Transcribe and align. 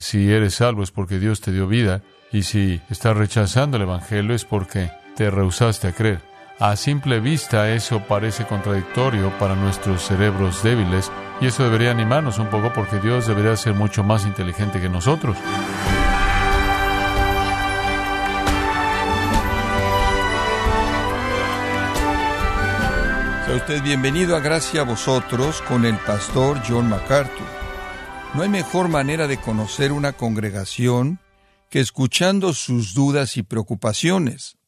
Si 0.00 0.32
eres 0.32 0.54
salvo 0.54 0.84
es 0.84 0.92
porque 0.92 1.18
Dios 1.18 1.40
te 1.40 1.50
dio 1.50 1.66
vida, 1.66 2.02
y 2.30 2.44
si 2.44 2.80
estás 2.88 3.16
rechazando 3.16 3.76
el 3.76 3.82
Evangelio 3.82 4.32
es 4.32 4.44
porque 4.44 4.92
te 5.16 5.28
rehusaste 5.28 5.88
a 5.88 5.92
creer. 5.92 6.20
A 6.60 6.76
simple 6.76 7.18
vista 7.18 7.72
eso 7.72 8.00
parece 8.06 8.46
contradictorio 8.46 9.36
para 9.40 9.56
nuestros 9.56 10.02
cerebros 10.02 10.62
débiles, 10.62 11.10
y 11.40 11.46
eso 11.46 11.64
debería 11.64 11.90
animarnos 11.90 12.38
un 12.38 12.46
poco 12.46 12.72
porque 12.72 13.00
Dios 13.00 13.26
debería 13.26 13.56
ser 13.56 13.74
mucho 13.74 14.04
más 14.04 14.24
inteligente 14.24 14.80
que 14.80 14.88
nosotros. 14.88 15.36
Sea 23.46 23.56
usted 23.56 23.82
bienvenido 23.82 24.36
a 24.36 24.40
Gracia 24.40 24.82
a 24.82 24.84
vosotros 24.84 25.60
con 25.62 25.84
el 25.84 25.96
pastor 25.96 26.60
John 26.68 26.88
MacArthur. 26.88 27.67
No 28.34 28.42
hay 28.42 28.48
mejor 28.50 28.88
manera 28.88 29.26
de 29.26 29.38
conocer 29.38 29.90
una 29.90 30.12
congregación 30.12 31.18
que 31.70 31.80
escuchando 31.80 32.52
sus 32.52 32.94
dudas 32.94 33.36
y 33.36 33.42
preocupaciones. 33.42 34.58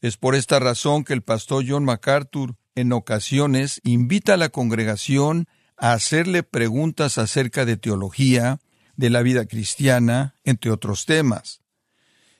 Es 0.00 0.16
por 0.16 0.34
esta 0.34 0.58
razón 0.58 1.04
que 1.04 1.12
el 1.12 1.22
pastor 1.22 1.64
John 1.66 1.84
MacArthur 1.84 2.56
en 2.74 2.92
ocasiones 2.92 3.80
invita 3.84 4.34
a 4.34 4.36
la 4.36 4.48
congregación 4.48 5.46
a 5.76 5.92
hacerle 5.92 6.42
preguntas 6.42 7.18
acerca 7.18 7.64
de 7.64 7.76
teología, 7.76 8.60
de 8.96 9.10
la 9.10 9.22
vida 9.22 9.46
cristiana, 9.46 10.34
entre 10.44 10.70
otros 10.70 11.06
temas. 11.06 11.60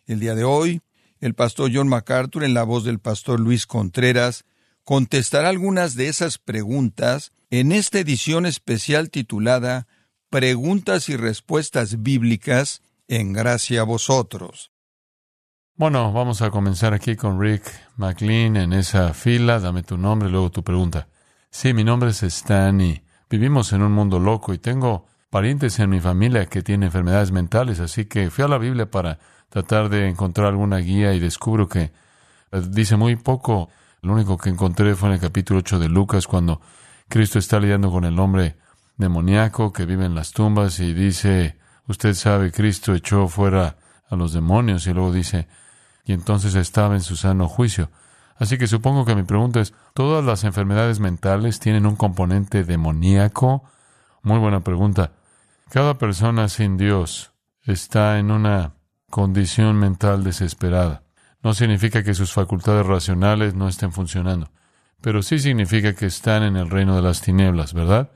El 0.06 0.20
día 0.20 0.34
de 0.34 0.44
hoy, 0.44 0.82
el 1.20 1.34
pastor 1.34 1.70
John 1.72 1.88
MacArthur, 1.88 2.44
en 2.44 2.54
la 2.54 2.64
voz 2.64 2.84
del 2.84 2.98
pastor 2.98 3.40
Luis 3.40 3.66
Contreras, 3.66 4.44
contestará 4.84 5.48
algunas 5.48 5.94
de 5.94 6.08
esas 6.08 6.38
preguntas 6.38 7.32
en 7.50 7.72
esta 7.72 8.00
edición 8.00 8.44
especial 8.44 9.10
titulada 9.10 9.86
Preguntas 10.30 11.08
y 11.08 11.16
Respuestas 11.16 12.02
Bíblicas 12.02 12.82
en 13.08 13.32
gracia 13.32 13.80
a 13.80 13.84
vosotros. 13.84 14.72
Bueno, 15.74 16.12
vamos 16.12 16.42
a 16.42 16.50
comenzar 16.50 16.92
aquí 16.92 17.16
con 17.16 17.40
Rick 17.40 17.62
McLean 17.96 18.58
en 18.58 18.74
esa 18.74 19.14
fila. 19.14 19.58
Dame 19.58 19.84
tu 19.84 19.96
nombre 19.96 20.28
luego 20.28 20.50
tu 20.50 20.62
pregunta. 20.62 21.08
Sí, 21.50 21.72
mi 21.72 21.82
nombre 21.82 22.10
es 22.10 22.22
Stan 22.22 22.78
y 22.78 23.02
vivimos 23.30 23.72
en 23.72 23.80
un 23.80 23.92
mundo 23.92 24.18
loco 24.18 24.52
y 24.52 24.58
tengo 24.58 25.06
parientes 25.30 25.78
en 25.78 25.88
mi 25.88 25.98
familia 25.98 26.44
que 26.44 26.60
tienen 26.60 26.88
enfermedades 26.88 27.32
mentales, 27.32 27.80
así 27.80 28.04
que 28.04 28.28
fui 28.28 28.44
a 28.44 28.48
la 28.48 28.58
Biblia 28.58 28.90
para 28.90 29.18
tratar 29.48 29.88
de 29.88 30.08
encontrar 30.08 30.48
alguna 30.48 30.76
guía 30.76 31.14
y 31.14 31.20
descubro 31.20 31.70
que 31.70 31.90
eh, 32.52 32.62
dice 32.68 32.96
muy 32.96 33.16
poco 33.16 33.70
lo 34.02 34.12
único 34.12 34.36
que 34.36 34.50
encontré 34.50 34.94
fue 34.94 35.08
en 35.08 35.14
el 35.14 35.20
capítulo 35.20 35.60
8 35.60 35.78
de 35.78 35.88
Lucas, 35.88 36.26
cuando 36.26 36.60
Cristo 37.08 37.38
está 37.38 37.58
lidiando 37.58 37.90
con 37.90 38.04
el 38.04 38.18
hombre 38.18 38.56
demoníaco 38.98 39.72
que 39.72 39.86
vive 39.86 40.04
en 40.04 40.14
las 40.14 40.32
tumbas 40.32 40.78
y 40.80 40.92
dice, 40.92 41.56
usted 41.86 42.14
sabe, 42.14 42.52
Cristo 42.52 42.94
echó 42.94 43.28
fuera 43.28 43.76
a 44.10 44.16
los 44.16 44.32
demonios 44.32 44.86
y 44.86 44.92
luego 44.92 45.12
dice, 45.12 45.48
y 46.04 46.12
entonces 46.12 46.54
estaba 46.54 46.94
en 46.94 47.00
su 47.00 47.16
sano 47.16 47.48
juicio. 47.48 47.90
Así 48.36 48.58
que 48.58 48.66
supongo 48.66 49.04
que 49.04 49.14
mi 49.14 49.22
pregunta 49.22 49.60
es, 49.60 49.72
¿todas 49.94 50.24
las 50.24 50.44
enfermedades 50.44 51.00
mentales 51.00 51.60
tienen 51.60 51.86
un 51.86 51.96
componente 51.96 52.64
demoníaco? 52.64 53.64
Muy 54.22 54.38
buena 54.38 54.60
pregunta. 54.60 55.12
Cada 55.70 55.98
persona 55.98 56.48
sin 56.48 56.76
Dios 56.76 57.32
está 57.62 58.18
en 58.18 58.30
una 58.30 58.74
condición 59.08 59.76
mental 59.76 60.22
desesperada 60.22 61.02
no 61.42 61.54
significa 61.54 62.02
que 62.02 62.14
sus 62.14 62.32
facultades 62.32 62.86
racionales 62.86 63.54
no 63.54 63.68
estén 63.68 63.92
funcionando, 63.92 64.50
pero 65.00 65.22
sí 65.22 65.38
significa 65.38 65.94
que 65.94 66.06
están 66.06 66.42
en 66.42 66.56
el 66.56 66.70
reino 66.70 66.96
de 66.96 67.02
las 67.02 67.20
tinieblas, 67.20 67.74
¿verdad? 67.74 68.10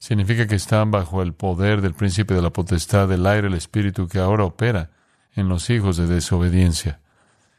Significa 0.00 0.46
que 0.46 0.54
están 0.54 0.90
bajo 0.90 1.20
el 1.20 1.34
poder 1.34 1.82
del 1.82 1.92
príncipe 1.92 2.32
de 2.32 2.40
la 2.40 2.50
potestad 2.50 3.06
del 3.06 3.26
aire, 3.26 3.48
el 3.48 3.54
espíritu 3.54 4.08
que 4.08 4.18
ahora 4.18 4.44
opera 4.44 4.90
en 5.34 5.48
los 5.48 5.68
hijos 5.68 5.98
de 5.98 6.06
desobediencia. 6.06 7.00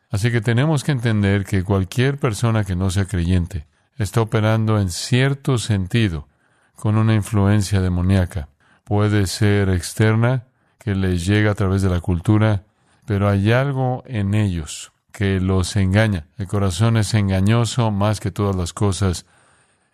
Así 0.09 0.31
que 0.31 0.41
tenemos 0.41 0.83
que 0.83 0.91
entender 0.91 1.45
que 1.45 1.63
cualquier 1.63 2.17
persona 2.17 2.63
que 2.65 2.75
no 2.75 2.89
sea 2.89 3.05
creyente 3.05 3.67
está 3.95 4.21
operando 4.21 4.79
en 4.79 4.89
cierto 4.89 5.59
sentido 5.59 6.27
con 6.75 6.97
una 6.97 7.13
influencia 7.13 7.79
demoníaca. 7.79 8.49
Puede 8.83 9.27
ser 9.27 9.69
externa, 9.69 10.45
que 10.79 10.95
les 10.95 11.27
llega 11.27 11.51
a 11.51 11.55
través 11.55 11.83
de 11.83 11.89
la 11.89 12.01
cultura, 12.01 12.63
pero 13.05 13.29
hay 13.29 13.51
algo 13.51 14.03
en 14.07 14.33
ellos 14.33 14.91
que 15.11 15.39
los 15.39 15.75
engaña. 15.75 16.25
El 16.39 16.47
corazón 16.47 16.97
es 16.97 17.13
engañoso 17.13 17.91
más 17.91 18.19
que 18.19 18.31
todas 18.31 18.55
las 18.55 18.73
cosas 18.73 19.27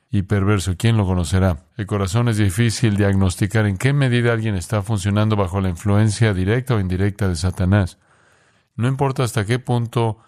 y 0.10 0.24
perverso. 0.24 0.76
¿Quién 0.78 0.98
lo 0.98 1.06
conocerá? 1.06 1.66
El 1.76 1.86
corazón 1.86 2.30
es 2.30 2.38
difícil 2.38 2.96
diagnosticar 2.98 3.66
en 3.66 3.78
qué 3.78 3.94
medida 3.94 4.34
alguien 4.34 4.56
está 4.56 4.82
funcionando 4.82 5.36
bajo 5.36 5.62
la 5.62 5.70
influencia 5.70 6.34
directa 6.34 6.76
o 6.76 6.80
indirecta 6.80 7.28
de 7.28 7.36
Satanás. 7.36 7.98
No 8.76 8.88
importa 8.88 9.24
hasta 9.24 9.46
qué 9.46 9.60
punto 9.60 10.20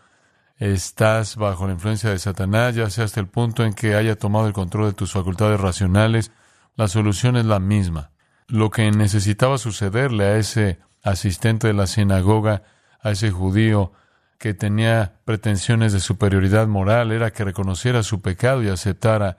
estás 0.57 1.37
bajo 1.37 1.67
la 1.67 1.73
influencia 1.73 2.09
de 2.09 2.19
Satanás, 2.19 2.75
ya 2.75 2.89
sea 2.89 3.05
hasta 3.05 3.21
el 3.21 3.27
punto 3.27 3.63
en 3.63 3.73
que 3.73 3.95
haya 3.95 4.17
tomado 4.17 4.47
el 4.47 4.53
control 4.53 4.87
de 4.87 4.93
tus 4.93 5.13
facultades 5.13 5.59
racionales, 5.59 6.31
la 6.75 6.87
solución 6.87 7.37
es 7.37 7.45
la 7.45 7.59
misma. 7.59 8.11
Lo 8.47 8.69
que 8.69 8.89
necesitaba 8.91 9.57
sucederle 9.57 10.25
a 10.25 10.37
ese 10.37 10.79
asistente 11.03 11.67
de 11.67 11.73
la 11.73 11.87
sinagoga, 11.87 12.63
a 13.01 13.11
ese 13.11 13.31
judío, 13.31 13.93
que 14.37 14.53
tenía 14.53 15.19
pretensiones 15.25 15.93
de 15.93 15.99
superioridad 15.99 16.67
moral 16.67 17.11
era 17.11 17.31
que 17.31 17.43
reconociera 17.43 18.03
su 18.03 18.21
pecado 18.21 18.63
y 18.63 18.69
aceptara 18.69 19.37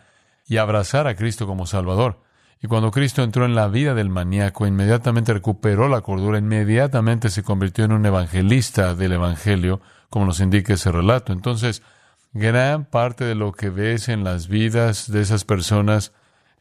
y 0.50 0.56
abrazara 0.56 1.10
a 1.10 1.14
Cristo 1.14 1.46
como 1.46 1.64
Salvador. 1.64 2.18
Y 2.60 2.66
cuando 2.66 2.90
Cristo 2.90 3.22
entró 3.22 3.44
en 3.44 3.54
la 3.54 3.68
vida 3.68 3.94
del 3.94 4.10
maníaco, 4.10 4.66
inmediatamente 4.66 5.32
recuperó 5.32 5.88
la 5.88 6.00
cordura, 6.00 6.38
inmediatamente 6.38 7.30
se 7.30 7.44
convirtió 7.44 7.84
en 7.84 7.92
un 7.92 8.04
evangelista 8.04 8.96
del 8.96 9.12
Evangelio, 9.12 9.80
como 10.10 10.26
nos 10.26 10.40
indica 10.40 10.74
ese 10.74 10.90
relato. 10.90 11.32
Entonces, 11.32 11.84
gran 12.32 12.84
parte 12.84 13.24
de 13.24 13.36
lo 13.36 13.52
que 13.52 13.70
ves 13.70 14.08
en 14.08 14.24
las 14.24 14.48
vidas 14.48 15.10
de 15.12 15.20
esas 15.20 15.44
personas 15.44 16.12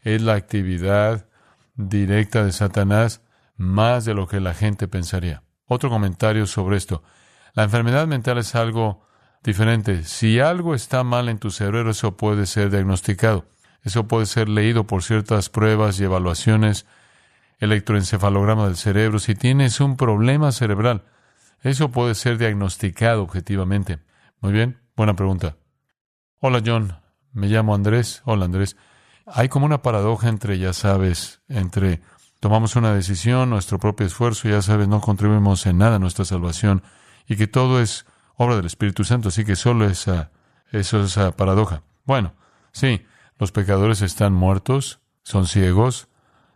es 0.04 0.22
la 0.22 0.36
actividad 0.36 1.26
directa 1.76 2.46
de 2.46 2.52
Satanás, 2.52 3.24
más 3.58 4.06
de 4.06 4.14
lo 4.14 4.28
que 4.28 4.40
la 4.40 4.54
gente 4.54 4.88
pensaría. 4.88 5.42
Otro 5.66 5.90
comentario 5.90 6.46
sobre 6.46 6.78
esto. 6.78 7.02
La 7.56 7.64
enfermedad 7.64 8.06
mental 8.06 8.38
es 8.38 8.54
algo 8.54 9.08
diferente. 9.44 10.04
Si 10.04 10.40
algo 10.40 10.76
está 10.76 11.04
mal 11.04 11.28
en 11.28 11.40
tu 11.40 11.50
cerebro, 11.50 11.90
eso 11.90 12.18
puede 12.18 12.46
ser 12.46 12.70
diagnosticado. 12.70 13.46
Eso 13.84 14.08
puede 14.08 14.26
ser 14.26 14.50
leído 14.50 14.86
por 14.86 15.04
ciertas 15.04 15.50
pruebas 15.50 16.00
y 16.00 16.04
evaluaciones, 16.04 16.86
electroencefalograma 17.60 18.66
del 18.66 18.76
cerebro. 18.76 19.20
Si 19.20 19.36
tienes 19.36 19.80
un 19.80 19.98
problema 19.98 20.52
cerebral, 20.52 21.04
eso 21.62 21.90
puede 21.92 22.16
ser 22.16 22.38
diagnosticado 22.38 23.24
objetivamente. 23.24 24.00
Muy 24.42 24.54
bien, 24.54 24.80
buena 24.96 25.16
pregunta. 25.16 25.58
Hola 26.40 26.62
John, 26.66 26.98
me 27.34 27.48
llamo 27.48 27.76
Andrés. 27.76 28.22
Hola 28.26 28.46
Andrés. 28.46 28.78
Hay 29.26 29.50
como 29.50 29.66
una 29.66 29.82
paradoja 29.82 30.30
entre, 30.30 30.58
ya 30.58 30.74
sabes, 30.74 31.42
entre 31.50 32.02
tomamos 32.40 32.76
una 32.76 32.94
decisión, 32.94 33.50
nuestro 33.50 33.80
propio 33.80 34.08
esfuerzo, 34.08 34.48
ya 34.50 34.62
sabes, 34.62 34.88
no 34.88 35.02
contribuimos 35.02 35.66
en 35.66 35.78
nada 35.78 35.98
a 35.98 36.00
nuestra 36.00 36.26
salvación 36.26 36.84
y 37.28 37.36
que 37.36 37.48
todo 37.48 37.82
es 37.82 38.06
obra 38.36 38.56
del 38.56 38.66
Espíritu 38.66 39.04
Santo, 39.04 39.28
así 39.28 39.44
que 39.44 39.56
solo 39.56 39.86
esa, 39.86 40.32
eso 40.72 41.02
es 41.02 41.12
esa 41.12 41.32
paradoja. 41.36 41.84
Bueno, 42.06 42.34
sí, 42.72 43.06
los 43.40 43.52
pecadores 43.52 44.02
están 44.02 44.34
muertos, 44.34 45.00
son 45.24 45.48
ciegos, 45.48 46.08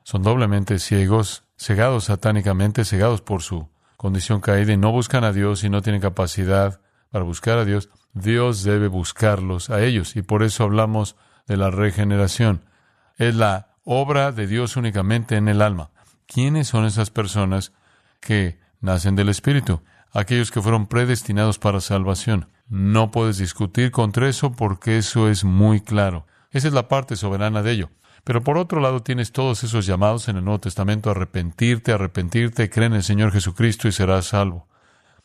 son 0.03 0.21
doblemente 0.21 0.77
ciegos, 0.77 1.45
cegados 1.57 2.05
satánicamente, 2.05 2.85
cegados 2.85 3.21
por 3.21 3.41
su 3.41 3.69
condición 3.97 4.41
caída 4.41 4.73
y 4.73 4.77
no 4.77 4.91
buscan 4.91 5.23
a 5.23 5.31
Dios 5.31 5.63
y 5.63 5.69
no 5.69 5.81
tienen 5.81 6.01
capacidad 6.01 6.81
para 7.09 7.23
buscar 7.23 7.57
a 7.57 7.65
Dios. 7.65 7.89
Dios 8.13 8.63
debe 8.63 8.87
buscarlos 8.87 9.69
a 9.69 9.81
ellos 9.81 10.15
y 10.15 10.21
por 10.21 10.43
eso 10.43 10.65
hablamos 10.65 11.15
de 11.47 11.57
la 11.57 11.71
regeneración. 11.71 12.65
Es 13.17 13.33
la 13.33 13.77
obra 13.83 14.31
de 14.31 14.45
Dios 14.45 14.75
únicamente 14.75 15.37
en 15.37 15.47
el 15.47 15.61
alma. 15.61 15.89
¿Quiénes 16.27 16.67
son 16.67 16.85
esas 16.85 17.09
personas 17.09 17.73
que 18.19 18.59
nacen 18.81 19.15
del 19.15 19.29
Espíritu? 19.29 19.81
aquellos 20.13 20.51
que 20.51 20.61
fueron 20.61 20.87
predestinados 20.87 21.59
para 21.59 21.81
salvación. 21.81 22.49
No 22.67 23.11
puedes 23.11 23.39
discutir 23.39 23.91
contra 23.91 24.29
eso 24.29 24.51
porque 24.51 24.97
eso 24.97 25.27
es 25.29 25.43
muy 25.43 25.81
claro. 25.81 26.25
Esa 26.53 26.67
es 26.69 26.73
la 26.73 26.87
parte 26.87 27.17
soberana 27.17 27.61
de 27.61 27.71
ello. 27.71 27.89
Pero 28.23 28.41
por 28.41 28.57
otro 28.57 28.79
lado 28.79 29.01
tienes 29.01 29.33
todos 29.33 29.63
esos 29.63 29.85
llamados 29.85 30.29
en 30.29 30.37
el 30.37 30.45
Nuevo 30.45 30.61
Testamento 30.61 31.09
a 31.09 31.11
arrepentirte, 31.11 31.91
arrepentirte, 31.91 32.69
cree 32.69 32.85
en 32.85 32.93
el 32.93 33.03
Señor 33.03 33.33
Jesucristo 33.33 33.87
y 33.87 33.91
serás 33.91 34.27
salvo. 34.27 34.69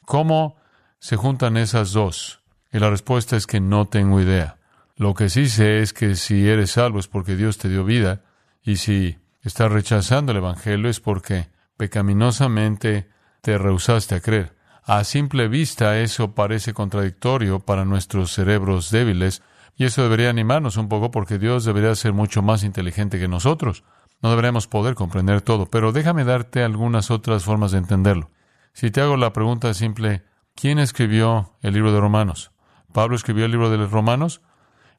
¿Cómo 0.05 0.57
se 0.99 1.17
juntan 1.17 1.57
esas 1.57 1.93
dos? 1.93 2.41
Y 2.73 2.81
la 2.81 2.91
respuesta 2.91 3.37
es 3.37 3.47
que 3.47 3.61
no 3.61 3.87
tengo 3.87 4.21
idea. 4.21 4.57
Lo 4.97 5.15
que 5.15 5.29
sí 5.29 5.49
sé 5.49 5.81
es 5.81 5.93
que 5.93 6.17
si 6.17 6.49
eres 6.49 6.73
salvo 6.73 6.99
es 6.99 7.07
porque 7.07 7.37
Dios 7.37 7.59
te 7.59 7.69
dio 7.69 7.85
vida 7.85 8.23
y 8.65 8.77
si 8.77 9.19
estás 9.43 9.71
rechazando 9.71 10.33
el 10.33 10.39
Evangelio 10.39 10.91
es 10.91 10.99
porque 10.99 11.49
pecaminosamente 11.77 13.09
te 13.43 13.59
rehusaste 13.59 14.17
a 14.17 14.21
creer. 14.21 14.57
A 14.83 15.05
simple 15.05 15.47
vista 15.49 16.01
eso 16.01 16.35
parece 16.35 16.73
contradictorio 16.73 17.61
para 17.61 17.85
nuestros 17.85 18.33
cerebros 18.33 18.91
débiles 18.91 19.43
y 19.79 19.85
eso 19.85 20.03
debería 20.03 20.29
animarnos 20.29 20.77
un 20.77 20.89
poco 20.89 21.13
porque 21.13 21.39
Dios 21.39 21.65
debería 21.65 21.95
ser 21.95 22.13
mucho 22.13 22.43
más 22.43 22.65
inteligente 22.65 23.21
que 23.21 23.29
nosotros. 23.29 23.85
No 24.21 24.29
deberemos 24.29 24.67
poder 24.67 24.97
comprender 24.97 25.41
todo, 25.41 25.67
pero 25.67 25.93
déjame 25.93 26.25
darte 26.25 26.65
algunas 26.65 27.13
otras 27.13 27.45
formas 27.45 27.71
de 27.71 27.79
entenderlo. 27.79 28.31
Si 28.73 28.91
te 28.91 29.01
hago 29.01 29.17
la 29.17 29.33
pregunta 29.33 29.73
simple, 29.75 30.25
¿quién 30.57 30.81
escribió 30.81 31.57
el 31.63 31.75
libro 31.75 31.93
de 31.93 32.01
Romanos? 32.01 32.51
¿Pablo 32.93 33.15
escribió 33.15 33.45
el 33.45 33.53
libro 33.53 33.71
de 33.71 33.79
los 33.79 33.93
Romanos? 33.93 34.43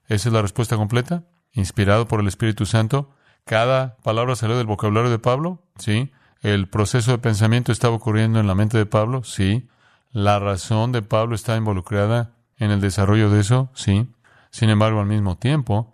¿Esa 0.08 0.30
es 0.30 0.34
la 0.34 0.42
respuesta 0.42 0.78
completa? 0.78 1.26
¿Inspirado 1.52 2.08
por 2.08 2.22
el 2.22 2.28
Espíritu 2.30 2.66
Santo? 2.66 3.12
¿Cada 3.44 3.98
palabra 3.98 4.38
salió 4.38 4.58
del 4.58 4.68
vocabulario 4.68 5.12
de 5.12 5.20
Pablo? 5.20 5.62
Sí. 5.78 6.14
¿El 6.42 6.70
proceso 6.70 7.12
de 7.12 7.18
pensamiento 7.18 7.74
estaba 7.74 7.96
ocurriendo 7.96 8.40
en 8.40 8.48
la 8.48 8.56
mente 8.56 8.78
de 8.78 8.86
Pablo? 8.86 9.26
Sí. 9.26 9.68
¿La 10.12 10.40
razón 10.40 10.94
de 10.94 11.02
Pablo 11.02 11.36
está 11.36 11.58
involucrada 11.58 12.32
en 12.56 12.72
el 12.72 12.80
desarrollo 12.80 13.30
de 13.30 13.42
eso? 13.42 13.72
Sí. 13.74 14.08
Sin 14.50 14.70
embargo, 14.70 15.00
al 15.00 15.06
mismo 15.06 15.38
tiempo, 15.38 15.92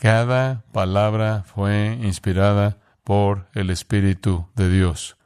cada 0.00 0.64
palabra 0.72 1.44
fue 1.44 1.98
inspirada 2.02 2.78
por 3.04 3.48
el 3.54 3.70
Espíritu 3.70 4.48
de 4.54 4.70
Dios. 4.70 5.16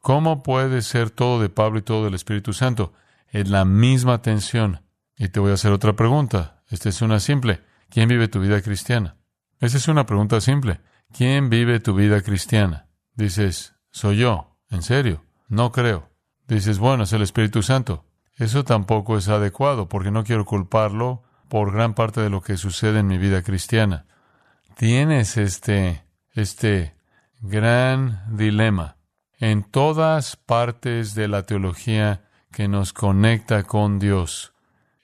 ¿Cómo 0.00 0.42
puede 0.42 0.82
ser 0.82 1.10
todo 1.10 1.40
de 1.40 1.48
Pablo 1.48 1.78
y 1.78 1.82
todo 1.82 2.04
del 2.04 2.14
Espíritu 2.14 2.52
Santo? 2.52 2.92
Es 3.28 3.48
la 3.48 3.64
misma 3.64 4.22
tensión. 4.22 4.82
Y 5.16 5.28
te 5.28 5.40
voy 5.40 5.50
a 5.50 5.54
hacer 5.54 5.72
otra 5.72 5.94
pregunta. 5.94 6.62
Esta 6.68 6.88
es 6.88 7.02
una 7.02 7.20
simple. 7.20 7.62
¿Quién 7.90 8.08
vive 8.08 8.28
tu 8.28 8.40
vida 8.40 8.60
cristiana? 8.62 9.16
Esa 9.60 9.76
es 9.78 9.88
una 9.88 10.06
pregunta 10.06 10.40
simple. 10.40 10.80
¿Quién 11.12 11.50
vive 11.50 11.80
tu 11.80 11.94
vida 11.94 12.20
cristiana? 12.20 12.86
Dices, 13.14 13.74
soy 13.90 14.18
yo. 14.18 14.56
¿En 14.70 14.82
serio? 14.82 15.24
No 15.48 15.72
creo. 15.72 16.10
Dices, 16.46 16.78
bueno, 16.78 17.04
es 17.04 17.12
el 17.12 17.22
Espíritu 17.22 17.62
Santo. 17.62 18.04
Eso 18.36 18.64
tampoco 18.64 19.16
es 19.16 19.28
adecuado 19.28 19.88
porque 19.88 20.10
no 20.10 20.22
quiero 20.22 20.44
culparlo 20.44 21.22
por 21.48 21.72
gran 21.72 21.94
parte 21.94 22.20
de 22.20 22.30
lo 22.30 22.42
que 22.42 22.56
sucede 22.56 23.00
en 23.00 23.06
mi 23.06 23.18
vida 23.18 23.42
cristiana 23.42 24.06
tienes 24.78 25.36
este, 25.36 26.04
este 26.34 26.94
gran 27.40 28.36
dilema 28.36 28.96
en 29.40 29.64
todas 29.64 30.36
partes 30.36 31.16
de 31.16 31.26
la 31.26 31.42
teología 31.42 32.22
que 32.52 32.68
nos 32.68 32.92
conecta 32.92 33.64
con 33.64 33.98
Dios. 33.98 34.52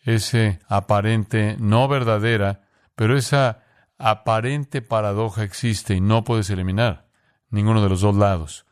Ese 0.05 0.61
aparente, 0.69 1.57
no 1.59 1.89
verdadera, 1.89 2.63
pero 2.95 3.17
esa 3.17 3.65
aparente 3.99 4.81
paradoja 4.81 5.43
existe 5.43 5.97
y 5.97 6.01
no 6.01 6.23
puedes 6.23 6.51
eliminar 6.51 7.09
ninguno 7.51 7.83
de 7.83 7.89
los 7.89 8.01
dos 8.01 8.15
lados. 8.15 8.67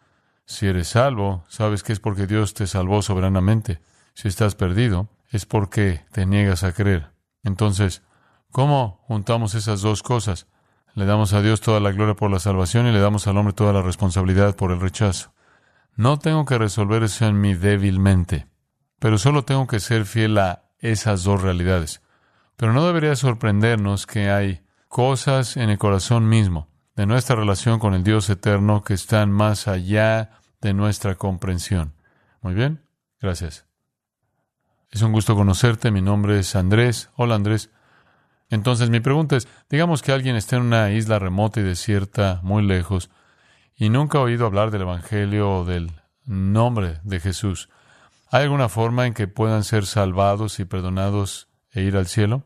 Si 0.45 0.69
eres 0.69 0.87
salvo, 0.87 1.45
sabes 1.49 1.83
que 1.83 1.93
es 1.93 1.99
porque 1.99 2.29
Dios 2.29 2.55
te 2.55 2.69
salvó 2.69 3.03
soberanamente. 3.03 3.81
Si 4.15 4.29
estás 4.29 4.55
perdido, 4.55 5.09
es 5.31 5.47
porque 5.47 6.05
te 6.13 6.27
niegas 6.27 6.63
a 6.63 6.73
creer. 6.73 7.12
Entonces, 7.45 8.03
¿cómo 8.51 9.03
juntamos 9.07 9.55
esas 9.55 9.83
dos 9.83 10.03
cosas? 10.03 10.47
Le 10.95 11.07
damos 11.07 11.33
a 11.33 11.41
Dios 11.41 11.61
toda 11.61 11.81
la 11.81 11.93
gloria 11.93 12.15
por 12.15 12.31
la 12.31 12.39
salvación 12.39 12.87
y 12.87 12.93
le 12.93 13.01
damos 13.01 13.27
al 13.27 13.39
hombre 13.39 13.55
toda 13.55 13.73
la 13.73 13.83
responsabilidad 13.83 14.57
por 14.57 14.73
el 14.73 14.81
rechazo. 14.81 15.33
No 15.97 16.19
tengo 16.19 16.45
que 16.45 16.59
resolver 16.59 17.03
eso 17.03 17.27
en 17.27 17.41
mí 17.41 17.55
débilmente, 17.55 18.47
pero 18.99 19.19
solo 19.19 19.45
tengo 19.45 19.67
que 19.67 19.81
ser 19.81 20.05
fiel 20.05 20.39
a 20.39 20.65
esas 20.79 21.25
dos 21.25 21.43
realidades. 21.43 22.03
Pero 22.57 22.73
no 22.73 22.87
debería 22.87 23.17
sorprendernos 23.17 24.07
que 24.07 24.31
hay 24.31 24.63
cosas 24.89 25.57
en 25.57 25.71
el 25.71 25.79
corazón 25.79 26.29
mismo 26.29 26.69
de 26.97 27.07
nuestra 27.07 27.37
relación 27.37 27.79
con 27.79 27.95
el 27.95 28.05
Dios 28.05 28.29
eterno 28.29 28.85
que 28.85 28.95
están 28.95 29.31
más 29.31 29.69
allá 29.69 30.31
de 30.61 30.75
nuestra 30.75 31.15
comprensión. 31.15 31.95
Muy 32.43 32.55
bien, 32.55 32.85
gracias. 33.21 33.72
Es 34.93 35.01
un 35.01 35.13
gusto 35.13 35.35
conocerte. 35.35 35.91
Mi 35.91 36.03
nombre 36.03 36.39
es 36.39 36.55
Andrés. 36.55 37.09
Hola 37.17 37.35
Andrés. 37.35 37.71
Entonces 38.51 38.91
mi 38.91 39.01
pregunta 39.01 39.37
es, 39.37 39.49
digamos 39.71 40.03
que 40.03 40.13
alguien 40.13 40.37
está 40.37 40.57
en 40.57 40.63
una 40.65 40.93
isla 40.93 41.19
remota 41.19 41.61
y 41.61 41.63
desierta, 41.63 42.41
muy 42.43 42.63
lejos, 42.63 43.11
y 43.75 43.89
nunca 43.89 44.19
ha 44.19 44.21
oído 44.21 44.45
hablar 44.45 44.71
del 44.71 44.83
Evangelio 44.83 45.51
o 45.51 45.65
del 45.65 45.93
nombre 46.27 47.01
de 47.05 47.21
Jesús. 47.21 47.71
¿Hay 48.31 48.43
alguna 48.43 48.69
forma 48.69 49.07
en 49.07 49.15
que 49.15 49.29
puedan 49.29 49.65
ser 49.65 49.87
salvados 49.87 50.61
y 50.61 50.67
perdonados 50.67 51.49
e 51.71 51.81
ir 51.81 51.97
al 51.97 52.07
cielo? 52.07 52.43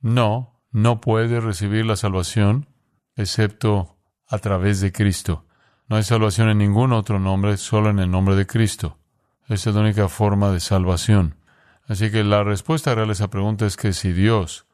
No, 0.00 0.60
no 0.70 1.00
puede 1.00 1.40
recibir 1.40 1.86
la 1.86 1.96
salvación 1.96 2.68
excepto 3.16 3.96
a 4.26 4.36
través 4.38 4.82
de 4.82 4.92
Cristo. 4.92 5.46
No 5.88 5.96
hay 5.96 6.02
salvación 6.02 6.50
en 6.50 6.58
ningún 6.58 6.92
otro 6.92 7.18
nombre, 7.18 7.56
solo 7.56 7.88
en 7.88 7.98
el 7.98 8.10
nombre 8.10 8.36
de 8.36 8.46
Cristo. 8.46 8.98
Esa 9.48 9.70
es 9.70 9.76
la 9.76 9.80
única 9.80 10.08
forma 10.08 10.50
de 10.50 10.60
salvación. 10.60 11.38
Así 11.88 12.10
que 12.10 12.22
la 12.22 12.44
respuesta 12.44 12.94
real 12.94 13.08
a 13.08 13.12
esa 13.12 13.28
pregunta 13.28 13.66
es 13.66 13.76
que 13.76 13.94
si 13.94 14.12
Dios 14.12 14.66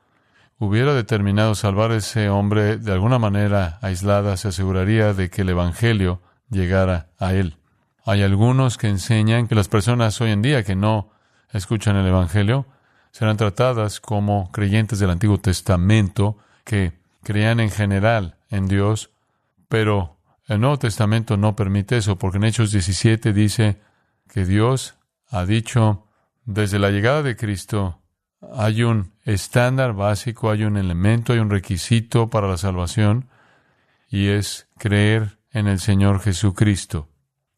hubiera 0.58 0.94
determinado 0.94 1.54
salvar 1.54 1.92
a 1.92 1.96
ese 1.96 2.28
hombre 2.28 2.76
de 2.76 2.92
alguna 2.92 3.18
manera 3.18 3.78
aislada, 3.82 4.36
se 4.36 4.48
aseguraría 4.48 5.14
de 5.14 5.30
que 5.30 5.42
el 5.42 5.50
Evangelio 5.50 6.20
llegara 6.50 7.08
a 7.18 7.32
él. 7.32 7.56
Hay 8.04 8.22
algunos 8.22 8.76
que 8.76 8.88
enseñan 8.88 9.46
que 9.46 9.54
las 9.54 9.68
personas 9.68 10.20
hoy 10.20 10.32
en 10.32 10.42
día 10.42 10.64
que 10.64 10.76
no 10.76 11.10
escuchan 11.52 11.96
el 11.96 12.06
Evangelio 12.06 12.66
serán 13.12 13.36
tratadas 13.36 14.00
como 14.00 14.50
creyentes 14.50 14.98
del 14.98 15.10
Antiguo 15.10 15.38
Testamento 15.38 16.36
que 16.64 16.98
creían 17.22 17.60
en 17.60 17.70
general 17.70 18.36
en 18.50 18.66
Dios, 18.66 19.10
pero 19.68 20.16
el 20.48 20.60
Nuevo 20.60 20.78
Testamento 20.78 21.36
no 21.36 21.54
permite 21.54 21.96
eso, 21.96 22.18
porque 22.18 22.38
en 22.38 22.44
Hechos 22.44 22.72
17 22.72 23.32
dice 23.32 23.80
que 24.28 24.44
Dios 24.44 24.96
ha 25.30 25.46
dicho 25.46 26.04
desde 26.44 26.78
la 26.78 26.90
llegada 26.90 27.22
de 27.22 27.36
Cristo 27.36 28.00
hay 28.52 28.82
un 28.82 29.12
estándar 29.24 29.94
básico, 29.94 30.50
hay 30.50 30.64
un 30.64 30.76
elemento, 30.76 31.32
hay 31.32 31.38
un 31.38 31.50
requisito 31.50 32.28
para 32.28 32.48
la 32.48 32.56
salvación 32.56 33.28
y 34.08 34.28
es 34.28 34.68
creer 34.78 35.38
en 35.50 35.66
el 35.66 35.80
Señor 35.80 36.20
Jesucristo. 36.20 37.08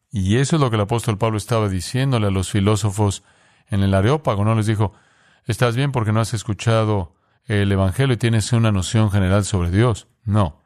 Y 0.09 0.37
eso 0.37 0.55
es 0.55 0.61
lo 0.61 0.69
que 0.69 0.77
el 0.77 0.83
apóstol 0.83 1.17
Pablo 1.17 1.37
estaba 1.37 1.67
diciéndole 1.67 2.27
a 2.27 2.31
los 2.31 2.49
filósofos 2.49 3.23
en 3.69 3.83
el 3.83 3.93
Areópago. 3.93 4.45
No 4.45 4.55
les 4.55 4.65
dijo, 4.65 4.93
estás 5.45 5.75
bien 5.75 5.91
porque 5.91 6.13
no 6.13 6.21
has 6.21 6.33
escuchado 6.33 7.15
el 7.45 7.71
Evangelio 7.71 8.13
y 8.13 8.17
tienes 8.17 8.53
una 8.53 8.71
noción 8.71 9.11
general 9.11 9.43
sobre 9.43 9.71
Dios. 9.71 10.07
No. 10.23 10.61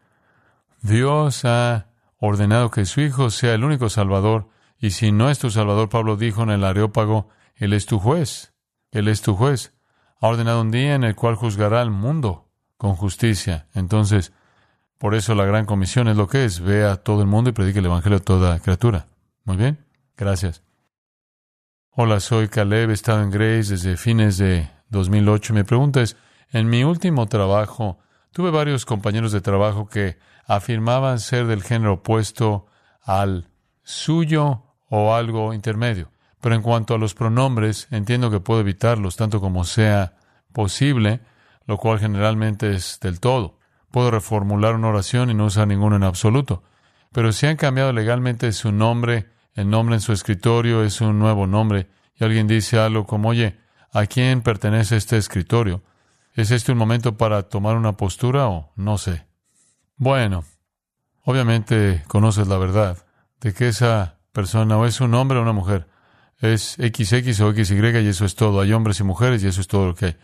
Dios 0.81 1.45
ha 1.45 1.87
ordenado 2.17 2.69
que 2.69 2.85
su 2.85 3.01
Hijo 3.01 3.29
sea 3.31 3.53
el 3.53 3.63
único 3.63 3.89
Salvador 3.89 4.49
y 4.79 4.91
si 4.91 5.11
no 5.11 5.29
es 5.29 5.39
tu 5.39 5.49
Salvador, 5.49 5.89
Pablo 5.89 6.17
dijo 6.17 6.43
en 6.43 6.51
el 6.51 6.63
Areópago, 6.63 7.29
Él 7.61 7.71
es 7.71 7.85
tu 7.85 7.97
juez. 7.97 8.53
Él 8.91 9.07
es 9.07 9.21
tu 9.21 9.35
juez 9.35 9.73
ha 10.21 10.27
ordenado 10.27 10.61
un 10.61 10.69
día 10.69 10.93
en 10.93 11.03
el 11.03 11.15
cual 11.15 11.35
juzgará 11.35 11.81
al 11.81 11.89
mundo 11.89 12.47
con 12.77 12.95
justicia. 12.95 13.67
Entonces, 13.73 14.31
por 14.99 15.15
eso 15.15 15.33
la 15.33 15.45
gran 15.45 15.65
comisión 15.65 16.07
es 16.07 16.15
lo 16.15 16.27
que 16.27 16.45
es. 16.45 16.61
Ve 16.61 16.85
a 16.85 16.97
todo 16.97 17.21
el 17.21 17.27
mundo 17.27 17.49
y 17.49 17.53
predique 17.53 17.79
el 17.79 17.87
Evangelio 17.87 18.19
a 18.19 18.21
toda 18.21 18.59
criatura. 18.59 19.07
Muy 19.43 19.57
bien, 19.57 19.83
gracias. 20.15 20.63
Hola, 21.89 22.19
soy 22.19 22.49
Caleb, 22.49 22.91
he 22.91 22.93
estado 22.93 23.23
en 23.23 23.31
Grace 23.31 23.71
desde 23.71 23.97
fines 23.97 24.37
de 24.37 24.69
2008. 24.89 25.55
Mi 25.55 25.63
pregunta 25.63 26.01
es, 26.01 26.15
en 26.51 26.69
mi 26.69 26.83
último 26.83 27.25
trabajo, 27.27 27.97
tuve 28.31 28.51
varios 28.51 28.85
compañeros 28.85 29.31
de 29.31 29.41
trabajo 29.41 29.89
que 29.89 30.19
afirmaban 30.45 31.19
ser 31.19 31.47
del 31.47 31.63
género 31.63 31.93
opuesto 31.93 32.67
al 33.01 33.49
suyo 33.81 34.63
o 34.87 35.15
algo 35.15 35.51
intermedio. 35.53 36.11
Pero 36.41 36.55
en 36.55 36.61
cuanto 36.61 36.95
a 36.95 36.97
los 36.97 37.13
pronombres, 37.13 37.87
entiendo 37.91 38.31
que 38.31 38.39
puedo 38.39 38.59
evitarlos 38.59 39.15
tanto 39.15 39.39
como 39.39 39.63
sea 39.63 40.15
posible, 40.51 41.21
lo 41.67 41.77
cual 41.77 41.99
generalmente 41.99 42.73
es 42.73 42.99
del 42.99 43.19
todo. 43.19 43.59
Puedo 43.91 44.11
reformular 44.11 44.75
una 44.75 44.89
oración 44.89 45.29
y 45.29 45.33
no 45.33 45.45
usar 45.45 45.67
ninguno 45.67 45.95
en 45.95 46.03
absoluto. 46.03 46.63
Pero 47.11 47.31
si 47.31 47.45
han 47.45 47.57
cambiado 47.57 47.93
legalmente 47.93 48.51
su 48.53 48.71
nombre, 48.71 49.27
el 49.53 49.69
nombre 49.69 49.95
en 49.95 50.01
su 50.01 50.13
escritorio 50.13 50.83
es 50.83 51.01
un 51.01 51.19
nuevo 51.19 51.45
nombre, 51.45 51.89
y 52.15 52.23
alguien 52.23 52.47
dice 52.47 52.79
algo 52.79 53.05
como, 53.05 53.29
oye, 53.29 53.57
¿a 53.93 54.05
quién 54.05 54.41
pertenece 54.41 54.95
este 54.95 55.17
escritorio? 55.17 55.83
¿Es 56.33 56.51
este 56.51 56.71
un 56.71 56.77
momento 56.77 57.17
para 57.17 57.43
tomar 57.43 57.75
una 57.75 57.97
postura 57.97 58.47
o 58.47 58.71
no 58.75 58.97
sé? 58.97 59.25
Bueno, 59.97 60.45
obviamente 61.23 62.03
conoces 62.07 62.47
la 62.47 62.57
verdad 62.57 62.97
de 63.41 63.53
que 63.53 63.67
esa 63.67 64.19
persona 64.31 64.77
o 64.77 64.85
es 64.85 65.01
un 65.01 65.13
hombre 65.13 65.37
o 65.37 65.41
una 65.41 65.51
mujer 65.51 65.87
es 66.41 66.73
XX 66.73 67.41
o 67.41 67.53
XY 67.53 67.99
y 67.99 68.07
eso 68.07 68.25
es 68.25 68.35
todo. 68.35 68.61
Hay 68.61 68.73
hombres 68.73 68.99
y 68.99 69.03
mujeres 69.03 69.43
y 69.43 69.47
eso 69.47 69.61
es 69.61 69.67
todo 69.67 69.87
lo 69.87 69.95
que 69.95 70.05
hay. 70.07 70.17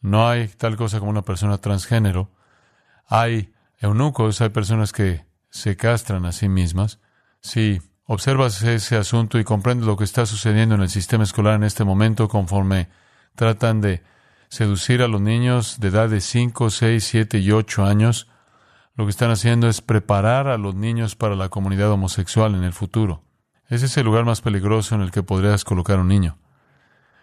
No 0.00 0.28
hay 0.28 0.48
tal 0.48 0.76
cosa 0.76 0.98
como 0.98 1.10
una 1.10 1.22
persona 1.22 1.58
transgénero. 1.58 2.30
Hay 3.06 3.52
eunucos, 3.78 4.40
hay 4.40 4.50
personas 4.50 4.92
que 4.92 5.24
se 5.50 5.76
castran 5.76 6.26
a 6.26 6.32
sí 6.32 6.48
mismas. 6.48 6.98
Si 7.40 7.80
observas 8.06 8.62
ese 8.62 8.96
asunto 8.96 9.38
y 9.38 9.44
comprendes 9.44 9.86
lo 9.86 9.96
que 9.96 10.04
está 10.04 10.26
sucediendo 10.26 10.74
en 10.74 10.82
el 10.82 10.90
sistema 10.90 11.24
escolar 11.24 11.54
en 11.54 11.64
este 11.64 11.84
momento 11.84 12.28
conforme 12.28 12.88
tratan 13.34 13.80
de 13.80 14.02
seducir 14.48 15.00
a 15.02 15.08
los 15.08 15.20
niños 15.20 15.80
de 15.80 15.88
edad 15.88 16.10
de 16.10 16.20
5, 16.20 16.68
6, 16.68 17.02
7 17.02 17.38
y 17.38 17.52
8 17.52 17.86
años, 17.86 18.28
lo 18.94 19.06
que 19.06 19.10
están 19.10 19.30
haciendo 19.30 19.68
es 19.68 19.80
preparar 19.80 20.48
a 20.48 20.58
los 20.58 20.74
niños 20.74 21.16
para 21.16 21.36
la 21.36 21.48
comunidad 21.48 21.90
homosexual 21.90 22.54
en 22.54 22.64
el 22.64 22.74
futuro. 22.74 23.22
Ese 23.68 23.86
es 23.86 23.96
el 23.96 24.04
lugar 24.04 24.24
más 24.24 24.40
peligroso 24.40 24.94
en 24.94 25.02
el 25.02 25.10
que 25.10 25.22
podrías 25.22 25.64
colocar 25.64 25.98
a 25.98 26.02
un 26.02 26.08
niño. 26.08 26.38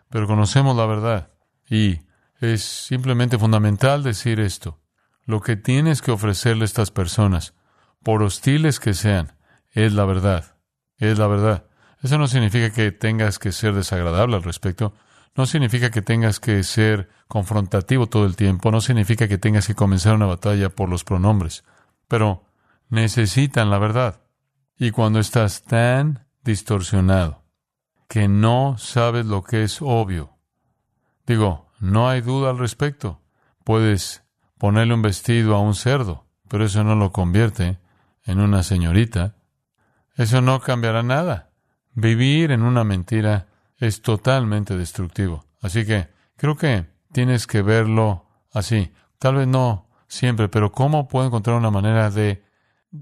Pero 0.09 0.27
conocemos 0.27 0.75
la 0.75 0.85
verdad 0.85 1.29
y 1.69 2.01
es 2.39 2.63
simplemente 2.63 3.37
fundamental 3.37 4.03
decir 4.03 4.39
esto. 4.39 4.79
Lo 5.25 5.41
que 5.41 5.55
tienes 5.55 6.01
que 6.01 6.11
ofrecerle 6.11 6.63
a 6.63 6.65
estas 6.65 6.89
personas 6.89 7.53
por 8.03 8.23
hostiles 8.23 8.79
que 8.79 8.93
sean, 8.93 9.33
es 9.71 9.93
la 9.93 10.05
verdad. 10.05 10.55
Es 10.97 11.17
la 11.17 11.27
verdad. 11.27 11.65
Eso 12.01 12.17
no 12.17 12.27
significa 12.27 12.71
que 12.71 12.91
tengas 12.91 13.39
que 13.39 13.51
ser 13.51 13.73
desagradable 13.73 14.37
al 14.37 14.43
respecto. 14.43 14.93
No 15.35 15.45
significa 15.45 15.91
que 15.91 16.01
tengas 16.01 16.39
que 16.39 16.63
ser 16.63 17.09
confrontativo 17.27 18.07
todo 18.07 18.25
el 18.25 18.35
tiempo. 18.35 18.71
No 18.71 18.81
significa 18.81 19.27
que 19.27 19.37
tengas 19.37 19.67
que 19.67 19.75
comenzar 19.75 20.15
una 20.15 20.25
batalla 20.25 20.69
por 20.69 20.89
los 20.89 21.03
pronombres. 21.03 21.63
Pero 22.07 22.45
necesitan 22.89 23.69
la 23.69 23.79
verdad. 23.79 24.21
Y 24.77 24.91
cuando 24.91 25.19
estás 25.19 25.63
tan 25.63 26.25
distorsionado 26.43 27.43
que 28.07 28.27
no 28.27 28.77
sabes 28.77 29.25
lo 29.25 29.43
que 29.43 29.63
es 29.63 29.81
obvio, 29.81 30.37
digo, 31.27 31.69
no 31.79 32.09
hay 32.09 32.21
duda 32.21 32.49
al 32.49 32.57
respecto. 32.57 33.21
Puedes 33.63 34.23
ponerle 34.57 34.93
un 34.93 35.01
vestido 35.01 35.55
a 35.55 35.61
un 35.61 35.75
cerdo, 35.75 36.25
pero 36.47 36.65
eso 36.65 36.83
no 36.83 36.95
lo 36.95 37.11
convierte 37.11 37.79
en 38.25 38.39
una 38.39 38.63
señorita. 38.63 39.35
Eso 40.15 40.41
no 40.41 40.59
cambiará 40.59 41.03
nada. 41.03 41.51
Vivir 41.93 42.51
en 42.51 42.63
una 42.63 42.83
mentira 42.83 43.47
es 43.77 44.01
totalmente 44.01 44.75
destructivo. 44.75 45.45
Así 45.61 45.85
que 45.85 46.09
creo 46.35 46.57
que 46.57 46.87
tienes 47.11 47.47
que 47.47 47.61
verlo 47.61 48.25
así. 48.51 48.91
Tal 49.19 49.35
vez 49.35 49.47
no 49.47 49.89
siempre, 50.07 50.49
pero 50.49 50.71
¿cómo 50.71 51.07
puedo 51.07 51.27
encontrar 51.27 51.55
una 51.55 51.71
manera 51.71 52.09
de 52.09 52.43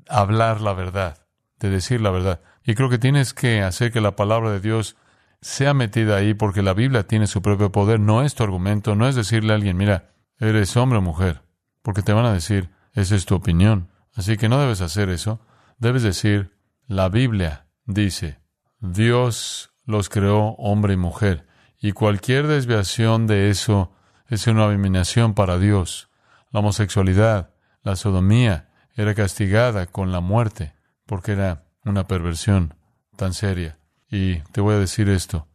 hablar 0.07 0.61
la 0.61 0.73
verdad, 0.73 1.25
de 1.59 1.69
decir 1.69 2.01
la 2.01 2.11
verdad? 2.11 2.41
Y 2.67 2.75
creo 2.75 2.89
que 2.89 2.99
tienes 2.99 3.33
que 3.33 3.61
hacer 3.61 3.93
que 3.93 4.01
la 4.01 4.17
palabra 4.17 4.51
de 4.51 4.59
Dios 4.59 4.97
sea 5.39 5.73
metida 5.73 6.17
ahí 6.17 6.33
porque 6.33 6.61
la 6.61 6.73
Biblia 6.73 7.07
tiene 7.07 7.25
su 7.25 7.41
propio 7.41 7.71
poder. 7.71 8.01
No 8.01 8.23
es 8.23 8.35
tu 8.35 8.43
argumento, 8.43 8.93
no 8.93 9.07
es 9.07 9.15
decirle 9.15 9.53
a 9.53 9.55
alguien, 9.55 9.77
mira, 9.77 10.11
eres 10.37 10.75
hombre 10.75 10.99
o 10.99 11.01
mujer, 11.01 11.43
porque 11.81 12.01
te 12.01 12.11
van 12.11 12.25
a 12.25 12.33
decir, 12.33 12.69
esa 12.91 13.15
es 13.15 13.25
tu 13.25 13.35
opinión. 13.35 13.87
Así 14.15 14.35
que 14.35 14.49
no 14.49 14.59
debes 14.59 14.81
hacer 14.81 15.07
eso. 15.07 15.39
Debes 15.77 16.03
decir, 16.03 16.57
la 16.87 17.07
Biblia 17.07 17.67
dice, 17.85 18.41
Dios 18.81 19.71
los 19.85 20.09
creó 20.09 20.49
hombre 20.57 20.95
y 20.95 20.97
mujer, 20.97 21.47
y 21.79 21.93
cualquier 21.93 22.47
desviación 22.47 23.27
de 23.27 23.49
eso 23.49 23.93
es 24.27 24.45
una 24.45 24.65
abominación 24.65 25.35
para 25.35 25.57
Dios. 25.57 26.09
La 26.51 26.59
homosexualidad, 26.59 27.51
la 27.81 27.95
sodomía, 27.95 28.67
era 28.93 29.15
castigada 29.15 29.85
con 29.85 30.11
la 30.11 30.19
muerte, 30.19 30.73
porque 31.05 31.31
era 31.31 31.66
una 31.87 32.07
perversión 32.07 32.75
tan 33.15 33.33
seria. 33.33 33.79
Y 34.09 34.39
te 34.51 34.61
voy 34.61 34.75
a 34.75 34.79
decir 34.79 35.09
esto, 35.09 35.47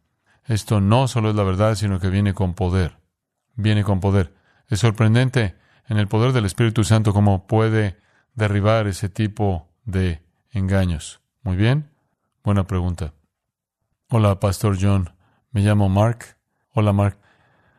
esto 0.45 0.81
no 0.81 1.07
solo 1.07 1.29
es 1.29 1.35
la 1.35 1.43
verdad, 1.43 1.75
sino 1.75 1.99
que 1.99 2.09
viene 2.09 2.33
con 2.33 2.53
poder. 2.53 2.97
Viene 3.55 3.83
con 3.83 3.99
poder. 3.99 4.33
Es 4.67 4.79
sorprendente 4.79 5.55
en 5.87 5.97
el 5.97 6.07
poder 6.07 6.33
del 6.33 6.45
Espíritu 6.45 6.83
Santo 6.83 7.13
cómo 7.13 7.47
puede 7.47 7.97
derribar 8.33 8.87
ese 8.87 9.09
tipo 9.09 9.69
de 9.85 10.21
engaños. 10.51 11.21
Muy 11.41 11.55
bien. 11.55 11.91
Buena 12.43 12.65
pregunta. 12.65 13.13
Hola, 14.09 14.39
Pastor 14.39 14.77
John. 14.79 15.09
Me 15.51 15.61
llamo 15.61 15.87
Mark. 15.87 16.37
Hola, 16.71 16.93
Mark. 16.93 17.17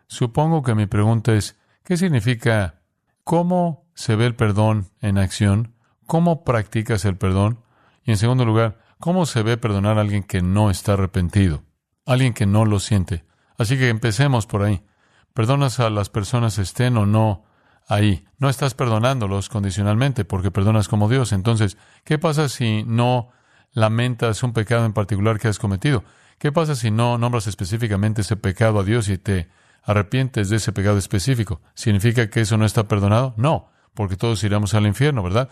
Supongo 0.07 0.63
que 0.63 0.75
mi 0.75 0.87
pregunta 0.87 1.35
es, 1.35 1.59
¿qué 1.83 1.97
significa 1.97 2.81
cómo 3.25 3.87
se 3.95 4.17
ve 4.17 4.27
el 4.27 4.35
perdón 4.35 4.87
en 5.01 5.19
acción? 5.19 5.75
¿Cómo 6.07 6.45
practicas 6.45 7.05
el 7.05 7.17
perdón? 7.17 7.64
Y 8.05 8.11
en 8.11 8.17
segundo 8.17 8.45
lugar, 8.45 8.79
¿cómo 9.01 9.27
se 9.27 9.43
ve 9.43 9.57
perdonar 9.57 9.99
a 9.99 10.03
alguien 10.03 10.23
que 10.23 10.43
no 10.43 10.71
está 10.71 10.93
arrepentido? 10.93 11.63
Alguien 12.07 12.35
que 12.35 12.47
no 12.47 12.65
lo 12.65 12.81
siente. 12.81 13.25
Así 13.57 13.79
que 13.79 13.89
empecemos 13.89 14.47
por 14.47 14.63
ahí. 14.63 14.85
¿Perdonas 15.33 15.81
a 15.81 15.91
las 15.91 16.11
personas 16.11 16.59
estén 16.59 16.97
o 16.97 17.07
no 17.07 17.45
ahí. 17.89 18.27
No 18.39 18.49
estás 18.49 18.75
perdonándolos 18.75 19.49
condicionalmente 19.49 20.25
porque 20.25 20.51
perdonas 20.51 20.89
como 20.89 21.09
Dios. 21.09 21.33
Entonces, 21.33 21.77
¿qué 22.05 22.19
pasa 22.19 22.49
si 22.49 22.85
no 22.85 23.31
lamentas 23.73 24.43
un 24.43 24.53
pecado 24.53 24.85
en 24.85 24.93
particular 24.93 25.39
que 25.39 25.49
has 25.49 25.59
cometido? 25.59 26.05
¿Qué 26.39 26.53
pasa 26.53 26.75
si 26.75 26.91
no 26.91 27.19
nombras 27.19 27.47
específicamente 27.47 28.23
ese 28.23 28.37
pecado 28.37 28.81
a 28.81 28.85
Dios 28.85 29.09
y 29.09 29.19
te 29.19 29.49
arrepientes 29.83 30.49
de 30.49 30.57
ese 30.57 30.73
pecado 30.73 30.99
específico? 30.99 31.61
¿Significa 31.75 32.29
que 32.29 32.41
eso 32.41 32.57
no 32.57 32.65
está 32.65 32.89
perdonado? 32.89 33.35
No, 33.37 33.71
porque 33.95 34.17
todos 34.17 34.43
iremos 34.45 34.75
al 34.75 34.87
infierno, 34.87 35.23
¿verdad? 35.23 35.49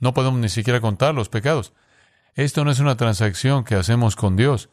No 0.00 0.12
podemos 0.12 0.40
ni 0.40 0.48
siquiera 0.48 0.80
contar 0.80 1.14
los 1.14 1.28
pecados. 1.28 1.72
Esto 2.34 2.64
no 2.64 2.70
es 2.70 2.80
una 2.80 2.96
transacción 2.96 3.64
que 3.64 3.76
hacemos 3.76 4.16
con 4.16 4.36
Dios. 4.36 4.70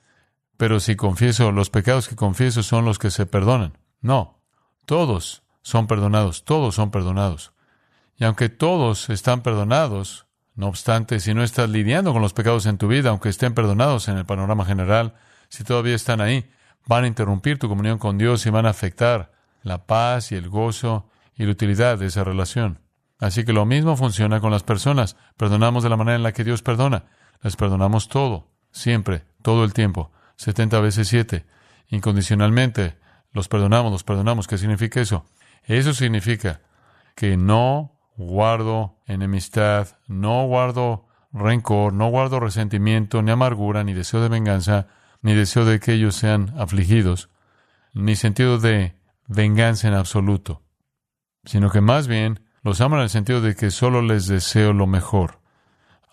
Pero 0.58 0.80
si 0.80 0.96
confieso, 0.96 1.52
los 1.52 1.70
pecados 1.70 2.08
que 2.08 2.16
confieso 2.16 2.64
son 2.64 2.86
los 2.86 3.00
que 3.00 3.10
se 3.12 3.26
perdonan. 3.26 3.78
No, 4.02 4.40
todos 4.86 5.44
son 5.62 5.88
perdonados, 5.88 6.44
todos 6.44 6.76
son 6.76 6.92
perdonados. 6.92 7.54
Y 8.16 8.24
aunque 8.24 8.50
todos 8.50 9.10
están 9.10 9.42
perdonados, 9.42 10.28
no 10.56 10.68
obstante, 10.68 11.20
si 11.20 11.34
no 11.34 11.44
estás 11.44 11.70
lidiando 11.70 12.14
con 12.14 12.22
los 12.22 12.34
pecados 12.34 12.66
en 12.66 12.78
tu 12.78 12.88
vida, 12.88 13.10
aunque 13.10 13.30
estén 13.30 13.54
perdonados 13.54 14.08
en 14.08 14.18
el 14.18 14.26
panorama 14.26 14.66
general, 14.66 15.16
si 15.50 15.64
todavía 15.64 15.96
están 15.96 16.22
ahí, 16.22 16.50
van 16.86 17.04
a 17.04 17.08
interrumpir 17.08 17.58
tu 17.58 17.68
comunión 17.68 17.98
con 17.98 18.18
Dios 18.18 18.46
y 18.46 18.50
van 18.50 18.66
a 18.66 18.70
afectar 18.70 19.32
la 19.64 19.86
paz 19.86 20.32
y 20.32 20.36
el 20.36 20.50
gozo 20.50 21.10
y 21.36 21.46
la 21.46 21.52
utilidad 21.52 21.98
de 21.98 22.08
esa 22.08 22.24
relación. 22.24 22.80
Así 23.20 23.46
que 23.46 23.54
lo 23.54 23.66
mismo 23.66 23.96
funciona 23.98 24.40
con 24.40 24.52
las 24.52 24.64
personas. 24.64 25.16
Perdonamos 25.38 25.84
de 25.84 25.90
la 25.90 25.98
manera 25.98 26.16
en 26.16 26.24
la 26.24 26.34
que 26.34 26.44
Dios 26.44 26.64
perdona. 26.64 27.06
Les 27.42 27.56
perdonamos 27.56 28.08
todo, 28.08 28.48
siempre, 28.72 29.24
todo 29.42 29.64
el 29.64 29.74
tiempo, 29.74 30.12
setenta 30.36 30.80
veces 30.80 31.08
siete, 31.08 31.46
incondicionalmente. 31.90 32.98
Los 33.34 33.48
perdonamos, 33.48 33.92
los 33.92 34.04
perdonamos. 34.04 34.48
¿Qué 34.48 34.58
significa 34.58 35.00
eso? 35.00 35.26
Eso 35.64 35.94
significa 35.94 36.62
que 37.16 37.38
no 37.38 38.00
guardo 38.18 38.98
enemistad, 39.06 39.88
no 40.08 40.46
guardo 40.48 41.08
rencor, 41.32 41.94
no 41.94 42.10
guardo 42.10 42.40
resentimiento, 42.40 43.22
ni 43.22 43.32
amargura, 43.32 43.84
ni 43.84 43.94
deseo 43.94 44.22
de 44.22 44.30
venganza, 44.30 44.88
ni 45.22 45.34
deseo 45.34 45.66
de 45.66 45.80
que 45.80 45.94
ellos 45.94 46.16
sean 46.16 46.54
afligidos, 46.58 47.30
ni 47.94 48.16
sentido 48.16 48.58
de 48.58 48.96
venganza 49.28 49.88
en 49.88 49.94
absoluto, 49.94 50.62
sino 51.46 51.70
que 51.70 51.82
más 51.82 52.08
bien 52.08 52.42
los 52.64 52.82
amo 52.82 52.98
en 52.98 53.04
el 53.04 53.10
sentido 53.10 53.42
de 53.42 53.56
que 53.56 53.72
solo 53.72 54.02
les 54.02 54.28
deseo 54.28 54.74
lo 54.74 54.88
mejor. 54.88 55.41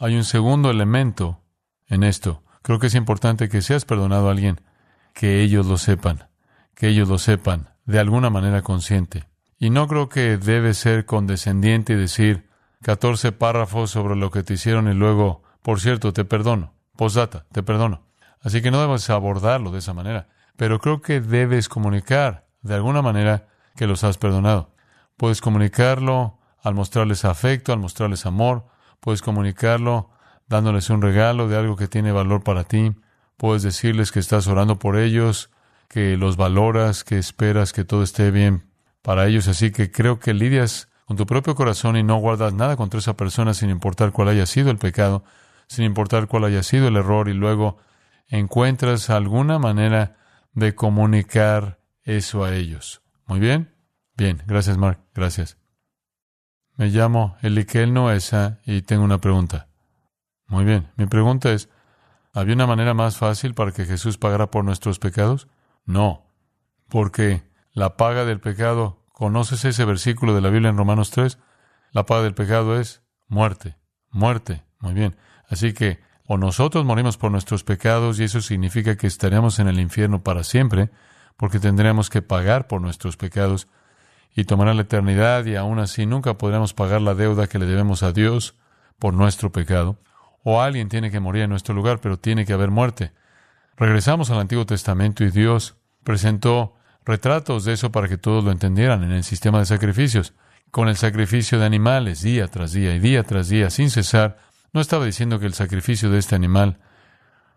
Hay 0.01 0.15
un 0.15 0.25
segundo 0.25 0.71
elemento 0.71 1.41
en 1.89 2.05
esto. 2.05 2.45
Creo 2.63 2.79
que 2.79 2.87
es 2.87 2.95
importante 2.95 3.49
que 3.49 3.63
seas 3.63 3.85
perdonado 3.85 4.29
a 4.29 4.31
alguien, 4.31 4.61
que 5.13 5.43
ellos 5.43 5.67
lo 5.67 5.77
sepan, 5.77 6.29
que 6.77 6.87
ellos 6.89 7.09
lo 7.09 7.19
sepan 7.19 7.71
de 7.85 7.99
alguna 7.99 8.31
manera 8.31 8.63
consciente. 8.63 9.25
Y 9.59 9.71
no 9.71 9.89
creo 9.89 10.09
que 10.09 10.37
debe 10.37 10.75
ser 10.75 11.05
condescendiente 11.05 11.95
y 11.95 11.97
decir 11.97 12.49
14 12.83 13.33
párrafos 13.33 13.91
sobre 13.91 14.15
lo 14.15 14.31
que 14.31 14.45
te 14.45 14.55
hicieron 14.55 14.87
y 14.87 14.95
luego, 14.95 15.43
por 15.63 15.81
cierto, 15.81 16.13
te 16.13 16.25
perdono. 16.25 16.75
Posdata, 16.97 17.47
te 17.51 17.65
perdono. 17.65 18.05
Así 18.41 18.63
que 18.63 18.71
no 18.71 18.81
debes 18.81 19.11
abordarlo 19.11 19.73
de 19.73 19.81
esa 19.81 19.95
manera. 19.95 20.29
Pero 20.57 20.79
creo 20.79 21.03
que 21.03 21.21
debes 21.21 21.69
comunicar 21.69 22.47
de 22.63 22.75
alguna 22.75 23.03
manera 23.03 23.49
que 23.75 23.89
los 23.89 24.05
has 24.05 24.17
perdonado. 24.17 24.77
Puedes 25.17 25.41
comunicarlo 25.41 26.39
al 26.63 26.75
mostrarles 26.75 27.25
afecto, 27.25 27.73
al 27.73 27.81
mostrarles 27.81 28.27
amor. 28.27 28.67
Puedes 29.01 29.23
comunicarlo 29.23 30.11
dándoles 30.49 30.91
un 30.91 31.03
regalo 31.03 31.49
de 31.49 31.57
algo 31.57 31.77
que 31.77 31.89
tiene 31.89 32.13
valor 32.13 32.43
para 32.43 32.65
ti. 32.65 32.95
Puedes 33.37 33.63
decirles 33.63 34.13
que 34.13 34.21
estás 34.21 34.47
orando 34.49 34.79
por 34.79 34.97
ellos, 34.97 35.51
que 35.89 36.17
los 36.17 36.37
valoras, 36.37 37.05
que 37.05 37.19
esperas 37.19 37.73
que 37.73 37.85
todo 37.85 38.03
esté 38.03 38.31
bien 38.31 38.65
para 39.03 39.27
ellos. 39.27 39.49
Así 39.49 39.71
que 39.71 39.91
creo 39.91 40.19
que 40.19 40.35
lidias 40.35 40.89
con 41.05 41.17
tu 41.17 41.27
propio 41.27 41.55
corazón 41.55 41.97
y 41.97 42.03
no 42.03 42.17
guardas 42.17 42.53
nada 42.53 42.77
contra 42.77 43.01
esa 43.01 43.17
persona 43.17 43.55
sin 43.55 43.71
importar 43.71 44.13
cuál 44.13 44.29
haya 44.29 44.47
sido 44.47 44.71
el 44.71 44.79
pecado, 44.79 45.25
sin 45.67 45.85
importar 45.85 46.27
cuál 46.27 46.45
haya 46.45 46.63
sido 46.63 46.89
el 46.89 46.97
error 46.97 47.29
y 47.29 47.35
luego 47.35 47.79
encuentras 48.29 49.09
alguna 49.11 49.59
manera 49.59 50.17
de 50.53 50.75
comunicar 50.75 51.79
eso 52.03 52.45
a 52.45 52.55
ellos. 52.55 53.03
Muy 53.27 53.41
bien. 53.41 53.75
Bien, 54.17 54.43
gracias 54.47 54.77
Mark, 54.77 54.99
gracias. 55.15 55.68
Me 56.79 56.91
llamo 56.91 57.37
Elikel 57.43 57.93
Noesa 57.93 58.61
y 58.65 58.83
tengo 58.83 59.03
una 59.03 59.19
pregunta. 59.19 59.67
Muy 60.47 60.65
bien, 60.65 60.87
mi 60.97 61.07
pregunta 61.07 61.53
es, 61.53 61.69
¿había 62.33 62.55
una 62.55 62.69
manera 62.69 62.95
más 62.95 63.17
fácil 63.17 63.53
para 63.53 63.73
que 63.73 63.85
Jesús 63.85 64.17
pagara 64.17 64.53
por 64.53 64.65
nuestros 64.65 65.01
pecados? 65.01 65.49
No, 65.87 66.25
porque 66.89 67.43
la 67.73 67.97
paga 67.97 68.25
del 68.25 68.39
pecado, 68.39 69.03
¿conoces 69.11 69.65
ese 69.65 69.85
versículo 69.85 70.37
de 70.37 70.41
la 70.41 70.51
Biblia 70.51 70.71
en 70.71 70.77
Romanos 70.77 71.11
3? 71.11 71.41
La 71.91 72.07
paga 72.07 72.23
del 72.23 72.35
pecado 72.35 72.79
es 72.79 73.03
muerte, 73.27 73.77
muerte. 74.11 74.63
Muy 74.79 74.95
bien. 74.95 75.17
Así 75.49 75.73
que 75.73 75.99
o 76.29 76.39
nosotros 76.39 76.85
morimos 76.85 77.17
por 77.17 77.33
nuestros 77.33 77.65
pecados 77.65 78.21
y 78.21 78.25
eso 78.25 78.41
significa 78.41 78.97
que 78.97 79.09
estaremos 79.09 79.59
en 79.59 79.67
el 79.67 79.81
infierno 79.81 80.23
para 80.23 80.45
siempre, 80.45 80.91
porque 81.37 81.59
tendremos 81.59 82.09
que 82.09 82.23
pagar 82.23 82.69
por 82.69 82.81
nuestros 82.81 83.17
pecados 83.17 83.67
y 84.35 84.45
tomará 84.45 84.75
la 84.75 84.83
eternidad 84.83 85.45
y 85.47 85.57
aún 85.57 85.79
así 85.79 86.07
nunca 86.07 86.35
podremos 86.35 86.75
pagar 86.75 87.01
la 87.01 87.15
deuda 87.15 87.47
que 87.47 87.59
le 87.59 87.67
debemos 87.67 88.03
a 88.03 88.13
Dios 88.13 88.55
por 88.99 89.15
nuestro 89.15 89.51
pecado. 89.53 89.99
O 90.45 90.61
alguien 90.61 90.89
tiene 90.89 91.11
que 91.11 91.21
morir 91.21 91.43
en 91.43 91.51
nuestro 91.51 91.75
lugar, 91.75 92.01
pero 92.01 92.19
tiene 92.19 92.47
que 92.47 92.53
haber 92.53 92.71
muerte. 92.71 93.13
Regresamos 93.77 94.31
al 94.31 94.39
Antiguo 94.39 94.67
Testamento 94.67 95.25
y 95.25 95.31
Dios 95.31 95.77
presentó 96.05 96.77
retratos 97.05 97.65
de 97.65 97.73
eso 97.73 97.91
para 97.91 98.09
que 98.09 98.19
todos 98.19 98.45
lo 98.45 98.51
entendieran 98.51 99.03
en 99.03 99.13
el 99.13 99.25
sistema 99.25 99.59
de 99.61 99.67
sacrificios, 99.67 100.35
con 100.71 100.89
el 100.89 100.97
sacrificio 100.97 101.59
de 101.59 101.67
animales 101.67 102.23
día 102.23 102.49
tras 102.49 102.73
día 102.73 102.95
y 102.95 102.99
día 102.99 103.23
tras 103.25 103.49
día, 103.49 103.71
sin 103.71 103.91
cesar, 103.91 104.39
No 104.73 104.83
estaba 104.83 105.07
diciendo 105.07 105.41
que 105.41 105.47
el 105.47 105.55
sacrificio 105.55 106.11
de 106.11 106.19
este 106.19 106.35
animal 106.35 106.79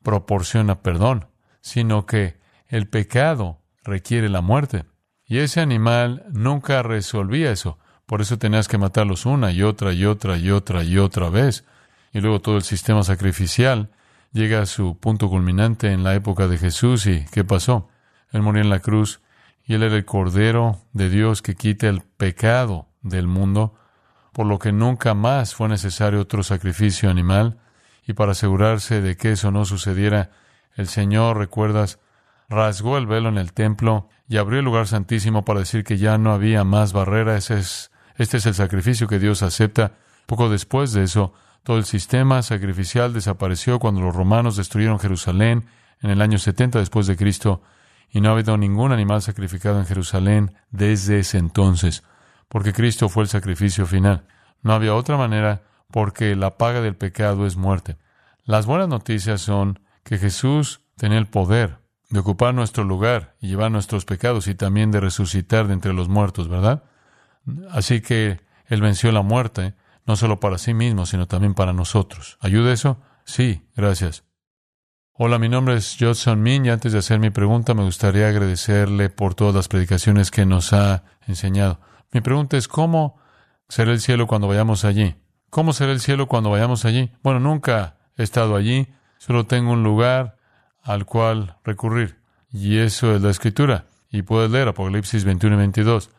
proporciona 0.01 0.81
perdón, 0.81 1.27
sino 1.59 2.05
que 2.05 2.39
el 2.67 2.87
pecado 2.87 3.59
requiere 3.83 4.29
la 4.29 4.39
muerte. 4.39 4.85
Y 5.31 5.39
ese 5.39 5.61
animal 5.61 6.25
nunca 6.29 6.83
resolvía 6.83 7.53
eso. 7.53 7.79
Por 8.05 8.19
eso 8.19 8.37
tenías 8.37 8.67
que 8.67 8.77
matarlos 8.77 9.25
una 9.25 9.53
y 9.53 9.63
otra 9.63 9.93
y 9.93 10.03
otra 10.03 10.37
y 10.37 10.51
otra 10.51 10.83
y 10.83 10.97
otra 10.97 11.29
vez. 11.29 11.63
Y 12.11 12.19
luego 12.19 12.41
todo 12.41 12.57
el 12.57 12.63
sistema 12.63 13.01
sacrificial 13.03 13.91
llega 14.33 14.61
a 14.61 14.65
su 14.65 14.97
punto 14.97 15.29
culminante 15.29 15.93
en 15.93 16.03
la 16.03 16.15
época 16.15 16.49
de 16.49 16.57
Jesús. 16.57 17.07
¿Y 17.07 17.23
qué 17.31 17.45
pasó? 17.45 17.87
Él 18.33 18.41
murió 18.41 18.61
en 18.61 18.69
la 18.69 18.81
cruz 18.81 19.21
y 19.63 19.75
él 19.75 19.83
era 19.83 19.95
el 19.95 20.03
Cordero 20.03 20.81
de 20.91 21.09
Dios 21.09 21.41
que 21.41 21.55
quita 21.55 21.87
el 21.87 22.01
pecado 22.01 22.89
del 23.01 23.27
mundo, 23.27 23.75
por 24.33 24.45
lo 24.45 24.59
que 24.59 24.73
nunca 24.73 25.13
más 25.13 25.55
fue 25.55 25.69
necesario 25.69 26.19
otro 26.19 26.43
sacrificio 26.43 27.09
animal. 27.09 27.57
Y 28.05 28.11
para 28.11 28.33
asegurarse 28.33 28.99
de 28.99 29.15
que 29.15 29.31
eso 29.31 29.49
no 29.49 29.63
sucediera, 29.63 30.31
el 30.75 30.89
Señor, 30.89 31.37
recuerdas, 31.37 31.99
rasgó 32.51 32.97
el 32.97 33.07
velo 33.07 33.29
en 33.29 33.37
el 33.37 33.53
templo 33.53 34.09
y 34.27 34.37
abrió 34.37 34.59
el 34.59 34.65
lugar 34.65 34.85
santísimo 34.85 35.45
para 35.45 35.61
decir 35.61 35.83
que 35.85 35.97
ya 35.97 36.17
no 36.17 36.33
había 36.33 36.63
más 36.63 36.91
barrera. 36.91 37.37
Ese 37.37 37.57
es, 37.57 37.91
este 38.17 38.37
es 38.37 38.45
el 38.45 38.53
sacrificio 38.53 39.07
que 39.07 39.19
Dios 39.19 39.41
acepta. 39.41 39.93
Poco 40.25 40.49
después 40.49 40.91
de 40.91 41.03
eso, 41.03 41.33
todo 41.63 41.77
el 41.77 41.85
sistema 41.85 42.41
sacrificial 42.43 43.13
desapareció 43.13 43.79
cuando 43.79 44.01
los 44.01 44.13
romanos 44.13 44.57
destruyeron 44.57 44.99
Jerusalén 44.99 45.65
en 46.01 46.09
el 46.09 46.21
año 46.21 46.37
70 46.37 46.79
después 46.79 47.07
de 47.07 47.15
Cristo 47.15 47.61
y 48.09 48.19
no 48.19 48.29
ha 48.29 48.33
habido 48.33 48.57
ningún 48.57 48.91
animal 48.91 49.21
sacrificado 49.21 49.79
en 49.79 49.85
Jerusalén 49.85 50.53
desde 50.71 51.19
ese 51.19 51.37
entonces, 51.37 52.03
porque 52.49 52.73
Cristo 52.73 53.07
fue 53.07 53.23
el 53.23 53.29
sacrificio 53.29 53.85
final. 53.85 54.25
No 54.61 54.73
había 54.73 54.93
otra 54.93 55.15
manera 55.15 55.63
porque 55.89 56.35
la 56.35 56.57
paga 56.57 56.81
del 56.81 56.95
pecado 56.95 57.45
es 57.45 57.55
muerte. 57.55 57.95
Las 58.43 58.65
buenas 58.65 58.89
noticias 58.89 59.39
son 59.39 59.79
que 60.03 60.17
Jesús 60.17 60.81
tenía 60.97 61.17
el 61.17 61.27
poder 61.27 61.80
de 62.11 62.19
ocupar 62.19 62.53
nuestro 62.53 62.83
lugar 62.83 63.35
y 63.39 63.47
llevar 63.47 63.71
nuestros 63.71 64.05
pecados 64.05 64.47
y 64.47 64.53
también 64.53 64.91
de 64.91 64.99
resucitar 64.99 65.67
de 65.67 65.73
entre 65.73 65.93
los 65.93 66.09
muertos, 66.09 66.49
¿verdad? 66.49 66.83
Así 67.71 68.01
que 68.01 68.41
Él 68.67 68.81
venció 68.81 69.11
la 69.11 69.21
muerte 69.21 69.73
no 70.05 70.15
solo 70.15 70.39
para 70.39 70.57
sí 70.57 70.73
mismo, 70.73 71.05
sino 71.05 71.27
también 71.27 71.53
para 71.53 71.73
nosotros. 71.73 72.37
¿Ayuda 72.41 72.73
eso? 72.73 72.99
Sí, 73.23 73.65
gracias. 73.75 74.25
Hola, 75.13 75.39
mi 75.39 75.47
nombre 75.47 75.75
es 75.75 75.95
Judson 75.97 76.41
Min 76.41 76.65
y 76.65 76.69
antes 76.69 76.91
de 76.91 76.99
hacer 76.99 77.19
mi 77.19 77.29
pregunta 77.29 77.73
me 77.73 77.83
gustaría 77.83 78.27
agradecerle 78.27 79.09
por 79.09 79.33
todas 79.35 79.55
las 79.55 79.67
predicaciones 79.67 80.31
que 80.31 80.45
nos 80.45 80.73
ha 80.73 81.03
enseñado. 81.27 81.79
Mi 82.11 82.19
pregunta 82.19 82.57
es, 82.57 82.67
¿cómo 82.67 83.19
será 83.69 83.91
el 83.91 84.01
cielo 84.01 84.27
cuando 84.27 84.47
vayamos 84.47 84.83
allí? 84.83 85.15
¿Cómo 85.49 85.71
será 85.71 85.91
el 85.91 86.01
cielo 86.01 86.27
cuando 86.27 86.49
vayamos 86.49 86.83
allí? 86.83 87.13
Bueno, 87.23 87.39
nunca 87.39 87.97
he 88.17 88.23
estado 88.23 88.55
allí, 88.55 88.87
solo 89.17 89.45
tengo 89.45 89.71
un 89.71 89.83
lugar 89.83 90.37
al 90.83 91.05
cual 91.05 91.57
recurrir. 91.63 92.17
Y 92.51 92.77
eso 92.77 93.15
es 93.15 93.21
la 93.21 93.29
escritura. 93.29 93.85
Y 94.11 94.23
puedes 94.23 94.51
leer 94.51 94.67
Apocalipsis 94.67 95.23
21 95.23 95.55
y 95.55 95.59
22. 95.59 96.09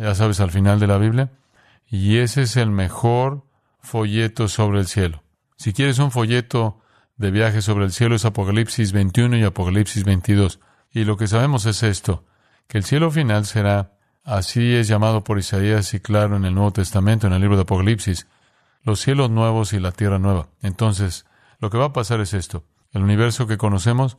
Ya 0.00 0.14
sabes, 0.14 0.40
al 0.40 0.50
final 0.50 0.80
de 0.80 0.86
la 0.86 0.98
Biblia. 0.98 1.30
Y 1.88 2.18
ese 2.18 2.42
es 2.42 2.56
el 2.56 2.70
mejor 2.70 3.44
folleto 3.80 4.48
sobre 4.48 4.80
el 4.80 4.86
cielo. 4.86 5.22
Si 5.56 5.72
quieres 5.72 5.98
un 5.98 6.10
folleto 6.10 6.80
de 7.16 7.30
viaje 7.30 7.62
sobre 7.62 7.84
el 7.84 7.92
cielo 7.92 8.16
es 8.16 8.24
Apocalipsis 8.24 8.92
21 8.92 9.36
y 9.38 9.44
Apocalipsis 9.44 10.04
22. 10.04 10.60
Y 10.92 11.04
lo 11.04 11.16
que 11.16 11.26
sabemos 11.26 11.66
es 11.66 11.82
esto, 11.82 12.24
que 12.66 12.78
el 12.78 12.84
cielo 12.84 13.10
final 13.10 13.46
será, 13.46 13.92
así 14.24 14.74
es 14.74 14.88
llamado 14.88 15.24
por 15.24 15.38
Isaías 15.38 15.94
y 15.94 16.00
claro 16.00 16.36
en 16.36 16.44
el 16.44 16.54
Nuevo 16.54 16.72
Testamento, 16.72 17.26
en 17.26 17.32
el 17.32 17.40
libro 17.40 17.56
de 17.56 17.62
Apocalipsis, 17.62 18.26
los 18.82 19.00
cielos 19.00 19.30
nuevos 19.30 19.72
y 19.72 19.80
la 19.80 19.92
tierra 19.92 20.18
nueva. 20.18 20.48
Entonces, 20.62 21.26
lo 21.58 21.70
que 21.70 21.78
va 21.78 21.86
a 21.86 21.92
pasar 21.92 22.20
es 22.20 22.34
esto. 22.34 22.64
El 22.94 23.02
universo 23.02 23.46
que 23.46 23.58
conocemos, 23.58 24.16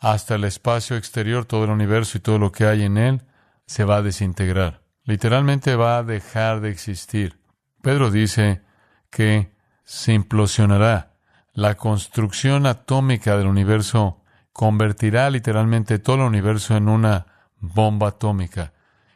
hasta 0.00 0.34
el 0.34 0.42
espacio 0.42 0.96
exterior, 0.96 1.44
todo 1.44 1.64
el 1.64 1.70
universo 1.70 2.18
y 2.18 2.20
todo 2.20 2.40
lo 2.40 2.50
que 2.50 2.66
hay 2.66 2.82
en 2.82 2.98
él, 2.98 3.22
se 3.66 3.84
va 3.84 3.98
a 3.98 4.02
desintegrar 4.02 4.86
literalmente 5.06 5.76
va 5.76 5.98
a 5.98 6.02
dejar 6.02 6.60
de 6.60 6.70
existir. 6.70 7.38
Pedro 7.80 8.10
dice 8.10 8.62
que 9.10 9.54
se 9.84 10.12
implosionará. 10.12 11.14
La 11.54 11.76
construcción 11.76 12.66
atómica 12.66 13.38
del 13.38 13.46
universo 13.46 14.22
convertirá 14.52 15.30
literalmente 15.30 15.98
todo 15.98 16.16
el 16.16 16.22
universo 16.22 16.76
en 16.76 16.88
una 16.88 17.26
bomba 17.58 18.08
atómica 18.08 18.74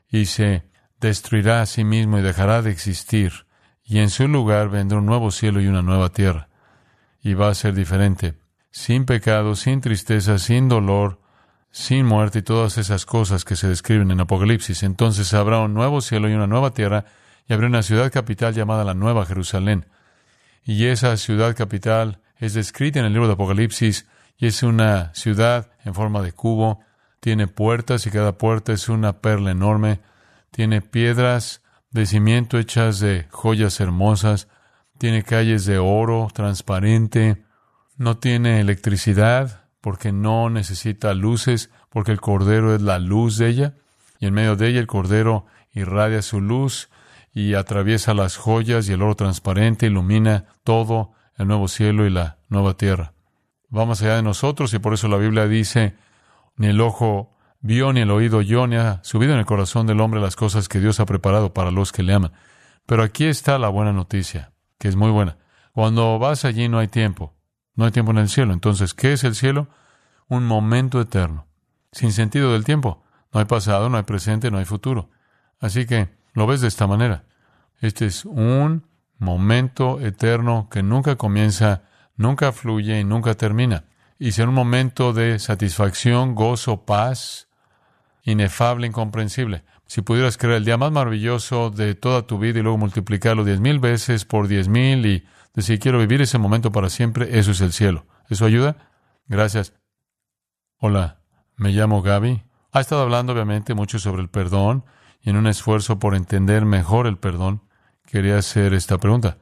y 0.08 0.26
se 0.26 0.64
destruirá 1.00 1.60
a 1.60 1.66
sí 1.66 1.84
mismo 1.84 2.18
y 2.18 2.22
dejará 2.22 2.62
de 2.62 2.70
existir. 2.70 3.46
Y 3.84 3.98
en 3.98 4.10
su 4.10 4.28
lugar 4.28 4.70
vendrá 4.70 4.98
un 4.98 5.06
nuevo 5.06 5.30
cielo 5.32 5.60
y 5.60 5.66
una 5.66 5.82
nueva 5.82 6.10
tierra. 6.10 6.48
Y 7.20 7.34
va 7.34 7.48
a 7.48 7.54
ser 7.54 7.74
diferente, 7.74 8.38
sin 8.70 9.04
pecado, 9.04 9.56
sin 9.56 9.80
tristeza, 9.80 10.38
sin 10.38 10.68
dolor, 10.68 11.20
sin 11.70 12.06
muerte 12.06 12.40
y 12.40 12.42
todas 12.42 12.78
esas 12.78 13.06
cosas 13.06 13.44
que 13.44 13.56
se 13.56 13.68
describen 13.68 14.10
en 14.10 14.20
Apocalipsis. 14.20 14.82
Entonces 14.82 15.34
habrá 15.34 15.60
un 15.60 15.74
nuevo 15.74 16.00
cielo 16.00 16.28
y 16.28 16.34
una 16.34 16.46
nueva 16.46 16.72
tierra 16.72 17.04
y 17.48 17.52
habrá 17.52 17.66
una 17.66 17.82
ciudad 17.82 18.12
capital 18.12 18.54
llamada 18.54 18.84
la 18.84 18.94
Nueva 18.94 19.26
Jerusalén. 19.26 19.86
Y 20.64 20.86
esa 20.86 21.16
ciudad 21.16 21.56
capital 21.56 22.20
es 22.38 22.54
descrita 22.54 23.00
en 23.00 23.06
el 23.06 23.12
libro 23.12 23.28
de 23.28 23.34
Apocalipsis 23.34 24.06
y 24.36 24.46
es 24.46 24.62
una 24.62 25.12
ciudad 25.14 25.70
en 25.84 25.94
forma 25.94 26.22
de 26.22 26.32
cubo, 26.32 26.80
tiene 27.20 27.46
puertas 27.46 28.06
y 28.06 28.10
cada 28.10 28.38
puerta 28.38 28.72
es 28.72 28.88
una 28.88 29.20
perla 29.20 29.50
enorme, 29.50 30.00
tiene 30.50 30.80
piedras 30.80 31.62
de 31.90 32.06
cimiento 32.06 32.58
hechas 32.58 33.00
de 33.00 33.26
joyas 33.30 33.80
hermosas, 33.80 34.48
tiene 34.98 35.22
calles 35.22 35.64
de 35.66 35.78
oro 35.78 36.28
transparente, 36.32 37.42
no 38.00 38.16
tiene 38.16 38.60
electricidad, 38.60 39.66
porque 39.82 40.10
no 40.10 40.48
necesita 40.48 41.12
luces, 41.12 41.68
porque 41.90 42.12
el 42.12 42.20
Cordero 42.22 42.74
es 42.74 42.80
la 42.80 42.98
luz 42.98 43.36
de 43.36 43.48
ella, 43.48 43.74
y 44.18 44.26
en 44.26 44.32
medio 44.32 44.56
de 44.56 44.68
ella 44.68 44.80
el 44.80 44.86
Cordero 44.86 45.44
irradia 45.74 46.22
su 46.22 46.40
luz 46.40 46.88
y 47.34 47.52
atraviesa 47.52 48.14
las 48.14 48.38
joyas 48.38 48.88
y 48.88 48.94
el 48.94 49.02
oro 49.02 49.16
transparente, 49.16 49.84
ilumina 49.84 50.46
todo 50.64 51.12
el 51.36 51.46
nuevo 51.46 51.68
cielo 51.68 52.06
y 52.06 52.10
la 52.10 52.38
nueva 52.48 52.72
tierra. 52.72 53.12
Vamos 53.68 54.00
allá 54.00 54.16
de 54.16 54.22
nosotros 54.22 54.72
y 54.72 54.78
por 54.78 54.94
eso 54.94 55.06
la 55.06 55.18
Biblia 55.18 55.46
dice, 55.46 55.94
ni 56.56 56.68
el 56.68 56.80
ojo 56.80 57.36
vio, 57.60 57.92
ni 57.92 58.00
el 58.00 58.10
oído 58.12 58.38
oyó, 58.38 58.66
ni 58.66 58.76
ha 58.76 59.00
subido 59.04 59.34
en 59.34 59.40
el 59.40 59.46
corazón 59.46 59.86
del 59.86 60.00
hombre 60.00 60.22
las 60.22 60.36
cosas 60.36 60.68
que 60.68 60.80
Dios 60.80 61.00
ha 61.00 61.04
preparado 61.04 61.52
para 61.52 61.70
los 61.70 61.92
que 61.92 62.02
le 62.02 62.14
aman. 62.14 62.32
Pero 62.86 63.02
aquí 63.02 63.26
está 63.26 63.58
la 63.58 63.68
buena 63.68 63.92
noticia, 63.92 64.52
que 64.78 64.88
es 64.88 64.96
muy 64.96 65.10
buena. 65.10 65.36
Cuando 65.74 66.18
vas 66.18 66.46
allí 66.46 66.66
no 66.70 66.78
hay 66.78 66.88
tiempo. 66.88 67.34
No 67.80 67.86
hay 67.86 67.92
tiempo 67.92 68.10
en 68.10 68.18
el 68.18 68.28
cielo. 68.28 68.52
Entonces, 68.52 68.92
¿qué 68.92 69.14
es 69.14 69.24
el 69.24 69.34
cielo? 69.34 69.66
Un 70.28 70.44
momento 70.44 71.00
eterno, 71.00 71.46
sin 71.92 72.12
sentido 72.12 72.52
del 72.52 72.62
tiempo. 72.62 73.02
No 73.32 73.40
hay 73.40 73.46
pasado, 73.46 73.88
no 73.88 73.96
hay 73.96 74.02
presente, 74.02 74.50
no 74.50 74.58
hay 74.58 74.66
futuro. 74.66 75.08
Así 75.60 75.86
que 75.86 76.10
lo 76.34 76.46
ves 76.46 76.60
de 76.60 76.68
esta 76.68 76.86
manera. 76.86 77.24
Este 77.80 78.04
es 78.04 78.26
un 78.26 78.86
momento 79.16 79.98
eterno 79.98 80.68
que 80.70 80.82
nunca 80.82 81.16
comienza, 81.16 81.84
nunca 82.16 82.52
fluye 82.52 83.00
y 83.00 83.04
nunca 83.04 83.32
termina. 83.32 83.86
Y 84.18 84.32
será 84.32 84.50
un 84.50 84.56
momento 84.56 85.14
de 85.14 85.38
satisfacción, 85.38 86.34
gozo, 86.34 86.84
paz, 86.84 87.48
inefable, 88.24 88.88
incomprensible. 88.88 89.64
Si 89.90 90.02
pudieras 90.02 90.38
crear 90.38 90.54
el 90.54 90.64
día 90.64 90.76
más 90.76 90.92
maravilloso 90.92 91.70
de 91.70 91.96
toda 91.96 92.22
tu 92.22 92.38
vida 92.38 92.60
y 92.60 92.62
luego 92.62 92.78
multiplicarlo 92.78 93.42
diez 93.42 93.58
mil 93.58 93.80
veces 93.80 94.24
por 94.24 94.46
diez 94.46 94.68
mil 94.68 95.04
y 95.04 95.26
decir 95.52 95.80
quiero 95.80 95.98
vivir 95.98 96.22
ese 96.22 96.38
momento 96.38 96.70
para 96.70 96.88
siempre, 96.88 97.40
eso 97.40 97.50
es 97.50 97.60
el 97.60 97.72
cielo. 97.72 98.06
¿Eso 98.28 98.44
ayuda? 98.44 98.76
Gracias. 99.26 99.72
Hola, 100.78 101.18
me 101.56 101.70
llamo 101.70 102.02
Gaby. 102.02 102.40
Ha 102.70 102.80
estado 102.80 103.02
hablando 103.02 103.32
obviamente 103.32 103.74
mucho 103.74 103.98
sobre 103.98 104.22
el 104.22 104.28
perdón 104.28 104.84
y 105.22 105.30
en 105.30 105.36
un 105.36 105.48
esfuerzo 105.48 105.98
por 105.98 106.14
entender 106.14 106.64
mejor 106.64 107.08
el 107.08 107.18
perdón, 107.18 107.62
quería 108.06 108.38
hacer 108.38 108.74
esta 108.74 108.98
pregunta. 108.98 109.38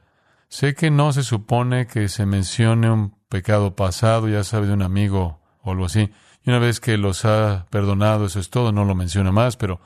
Sé 0.47 0.73
que 0.73 0.89
no 0.89 1.13
se 1.13 1.21
supone 1.21 1.85
que 1.85 2.09
se 2.09 2.25
mencione 2.25 2.89
un 2.89 3.13
pecado 3.29 3.75
pasado, 3.75 4.27
ya 4.27 4.43
sabe, 4.43 4.65
de 4.65 4.73
un 4.73 4.81
amigo 4.81 5.41
o 5.61 5.73
algo 5.73 5.85
así. 5.85 6.11
Y 6.43 6.49
una 6.49 6.57
vez 6.57 6.79
que 6.79 6.97
los 6.97 7.23
ha 7.23 7.67
perdonado, 7.69 8.25
eso 8.25 8.39
es 8.39 8.49
todo, 8.49 8.71
no 8.71 8.83
lo 8.83 8.95
menciona 8.95 9.31
más, 9.31 9.55
pero 9.55 9.79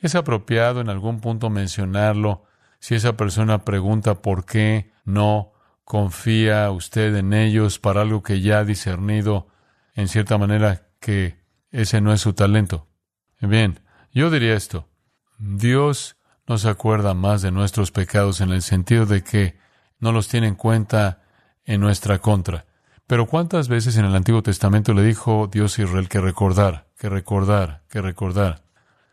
es 0.00 0.14
apropiado 0.14 0.80
en 0.80 0.88
algún 0.88 1.20
punto 1.20 1.50
mencionarlo 1.50 2.44
si 2.78 2.94
esa 2.94 3.16
persona 3.16 3.64
pregunta 3.64 4.22
por 4.22 4.46
qué 4.46 4.90
no 5.04 5.52
confía 5.84 6.70
usted 6.70 7.14
en 7.16 7.32
ellos 7.32 7.78
para 7.78 8.02
algo 8.02 8.22
que 8.22 8.40
ya 8.40 8.60
ha 8.60 8.64
discernido 8.64 9.48
en 9.94 10.08
cierta 10.08 10.38
manera 10.38 10.88
que 11.00 11.40
ese 11.70 12.00
no 12.00 12.12
es 12.12 12.20
su 12.20 12.32
talento. 12.32 12.88
Bien, 13.40 13.80
yo 14.12 14.30
diría 14.30 14.54
esto. 14.54 14.88
Dios 15.38 16.16
no 16.46 16.58
se 16.58 16.68
acuerda 16.68 17.14
más 17.14 17.42
de 17.42 17.50
nuestros 17.50 17.90
pecados 17.90 18.40
en 18.40 18.50
el 18.50 18.62
sentido 18.62 19.06
de 19.06 19.22
que 19.22 19.58
no 19.98 20.12
los 20.12 20.28
tiene 20.28 20.48
en 20.48 20.54
cuenta 20.54 21.22
en 21.64 21.80
nuestra 21.80 22.18
contra. 22.18 22.66
Pero 23.06 23.26
¿cuántas 23.26 23.68
veces 23.68 23.96
en 23.96 24.04
el 24.04 24.14
Antiguo 24.14 24.42
Testamento 24.42 24.94
le 24.94 25.02
dijo 25.02 25.48
Dios 25.50 25.78
Israel 25.78 26.08
que 26.08 26.20
recordar, 26.20 26.88
que 26.98 27.08
recordar, 27.08 27.82
que 27.88 28.00
recordar? 28.00 28.62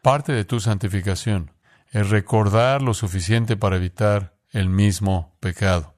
Parte 0.08 0.32
de 0.32 0.46
tu 0.46 0.62
santificación 0.62 1.52
es 1.92 2.10
recordar 2.10 2.82
lo 2.82 2.94
suficiente 2.94 3.58
para 3.58 3.76
evitar 3.76 4.38
el 4.52 4.70
mismo 4.70 5.36
pecado. 5.42 5.96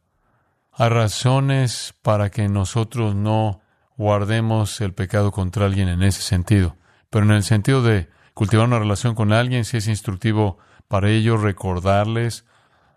Hay 0.72 0.90
razones 0.90 1.94
para 2.02 2.32
que 2.32 2.50
nosotros 2.50 3.14
no 3.14 3.62
guardemos 3.98 4.82
el 4.82 4.96
pecado 4.96 5.32
contra 5.32 5.68
alguien 5.68 5.90
en 5.90 6.02
ese 6.02 6.24
sentido. 6.24 6.76
Pero 7.12 7.24
en 7.26 7.34
el 7.34 7.44
sentido 7.44 7.84
de 7.84 8.10
cultivar 8.34 8.66
una 8.66 8.80
relación 8.80 9.14
con 9.14 9.32
alguien, 9.32 9.64
si 9.64 9.78
es 9.78 9.88
instructivo 9.88 10.58
para 10.88 11.12
ellos 11.12 11.44
recordarles 11.44 12.46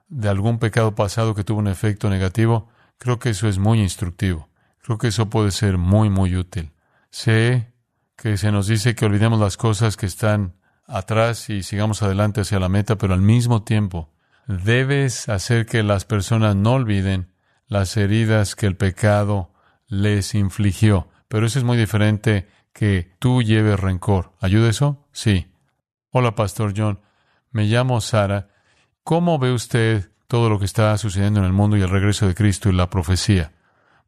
de 0.08 0.30
algún 0.30 0.58
pecado 0.58 0.94
pasado 0.94 1.34
que 1.34 1.44
tuvo 1.44 1.58
un 1.58 1.68
efecto 1.68 2.08
negativo, 2.08 2.70
creo 2.96 3.18
que 3.18 3.28
eso 3.28 3.48
es 3.48 3.58
muy 3.58 3.82
instructivo. 3.82 4.48
Creo 4.82 4.96
que 4.96 5.08
eso 5.08 5.28
puede 5.28 5.50
ser 5.50 5.76
muy, 5.76 6.08
muy 6.08 6.36
útil. 6.36 6.72
Sé 7.10 7.74
que 8.16 8.38
se 8.38 8.50
nos 8.50 8.66
dice 8.66 8.94
que 8.94 9.04
olvidemos 9.04 9.38
las 9.38 9.58
cosas 9.58 9.98
que 9.98 10.06
están 10.06 10.54
atrás 10.92 11.48
y 11.48 11.62
sigamos 11.62 12.02
adelante 12.02 12.42
hacia 12.42 12.60
la 12.60 12.68
meta, 12.68 12.96
pero 12.96 13.14
al 13.14 13.22
mismo 13.22 13.62
tiempo 13.62 14.12
debes 14.46 15.28
hacer 15.28 15.66
que 15.66 15.82
las 15.82 16.04
personas 16.04 16.54
no 16.54 16.74
olviden 16.74 17.32
las 17.66 17.96
heridas 17.96 18.54
que 18.54 18.66
el 18.66 18.76
pecado 18.76 19.52
les 19.88 20.34
infligió. 20.34 21.08
Pero 21.28 21.46
eso 21.46 21.58
es 21.58 21.64
muy 21.64 21.78
diferente 21.78 22.48
que 22.72 23.14
tú 23.18 23.42
lleves 23.42 23.80
rencor. 23.80 24.32
¿Ayuda 24.40 24.68
eso? 24.68 25.06
Sí. 25.12 25.50
Hola, 26.10 26.34
Pastor 26.34 26.74
John. 26.76 27.00
Me 27.50 27.64
llamo 27.64 28.00
Sara. 28.00 28.48
¿Cómo 29.02 29.38
ve 29.38 29.52
usted 29.52 30.10
todo 30.28 30.50
lo 30.50 30.58
que 30.58 30.66
está 30.66 30.96
sucediendo 30.98 31.40
en 31.40 31.46
el 31.46 31.52
mundo 31.52 31.76
y 31.76 31.82
el 31.82 31.88
regreso 31.88 32.26
de 32.26 32.34
Cristo 32.34 32.68
y 32.68 32.72
la 32.72 32.90
profecía? 32.90 33.52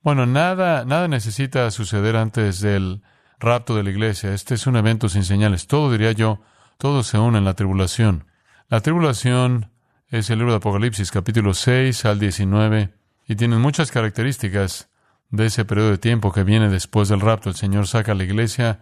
Bueno, 0.02 0.26
nada, 0.26 0.84
nada 0.84 1.08
necesita 1.08 1.70
suceder 1.70 2.16
antes 2.16 2.60
del 2.60 3.02
rapto 3.38 3.74
de 3.74 3.84
la 3.84 3.90
iglesia. 3.90 4.34
Este 4.34 4.54
es 4.54 4.66
un 4.66 4.76
evento 4.76 5.08
sin 5.08 5.24
señales. 5.24 5.66
Todo, 5.66 5.90
diría 5.90 6.12
yo, 6.12 6.42
todo 6.78 7.02
se 7.02 7.18
une 7.18 7.38
en 7.38 7.44
la 7.44 7.54
tribulación. 7.54 8.26
La 8.68 8.80
tribulación 8.80 9.70
es 10.08 10.30
el 10.30 10.38
libro 10.38 10.52
de 10.52 10.58
Apocalipsis, 10.58 11.10
capítulo 11.10 11.54
6 11.54 12.04
al 12.04 12.18
19, 12.18 12.94
y 13.26 13.36
tiene 13.36 13.56
muchas 13.56 13.90
características 13.90 14.90
de 15.30 15.46
ese 15.46 15.64
periodo 15.64 15.90
de 15.90 15.98
tiempo 15.98 16.32
que 16.32 16.44
viene 16.44 16.68
después 16.68 17.08
del 17.08 17.20
rapto. 17.20 17.48
El 17.48 17.56
Señor 17.56 17.86
saca 17.86 18.12
a 18.12 18.14
la 18.14 18.24
iglesia, 18.24 18.80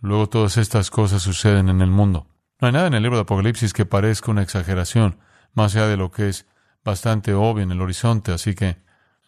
luego 0.00 0.28
todas 0.28 0.56
estas 0.56 0.90
cosas 0.90 1.22
suceden 1.22 1.68
en 1.68 1.80
el 1.80 1.90
mundo. 1.90 2.26
No 2.60 2.68
hay 2.68 2.72
nada 2.72 2.86
en 2.86 2.94
el 2.94 3.02
libro 3.02 3.18
de 3.18 3.22
Apocalipsis 3.22 3.72
que 3.72 3.84
parezca 3.84 4.30
una 4.30 4.42
exageración, 4.42 5.18
más 5.52 5.74
allá 5.76 5.88
de 5.88 5.96
lo 5.96 6.10
que 6.10 6.28
es 6.28 6.46
bastante 6.84 7.34
obvio 7.34 7.64
en 7.64 7.72
el 7.72 7.80
horizonte, 7.80 8.32
así 8.32 8.54
que 8.54 8.78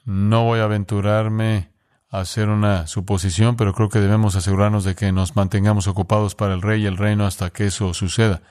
no 0.04 0.44
voy 0.44 0.60
a 0.60 0.64
aventurarme 0.64 1.70
hacer 2.10 2.48
una 2.48 2.86
suposición, 2.86 3.56
pero 3.56 3.74
creo 3.74 3.88
que 3.88 4.00
debemos 4.00 4.36
asegurarnos 4.36 4.84
de 4.84 4.94
que 4.94 5.12
nos 5.12 5.36
mantengamos 5.36 5.86
ocupados 5.88 6.34
para 6.34 6.54
el 6.54 6.62
rey 6.62 6.82
y 6.82 6.86
el 6.86 6.96
reino 6.96 7.26
hasta 7.26 7.50
que 7.50 7.66
eso 7.66 7.92
suceda. 7.94 8.42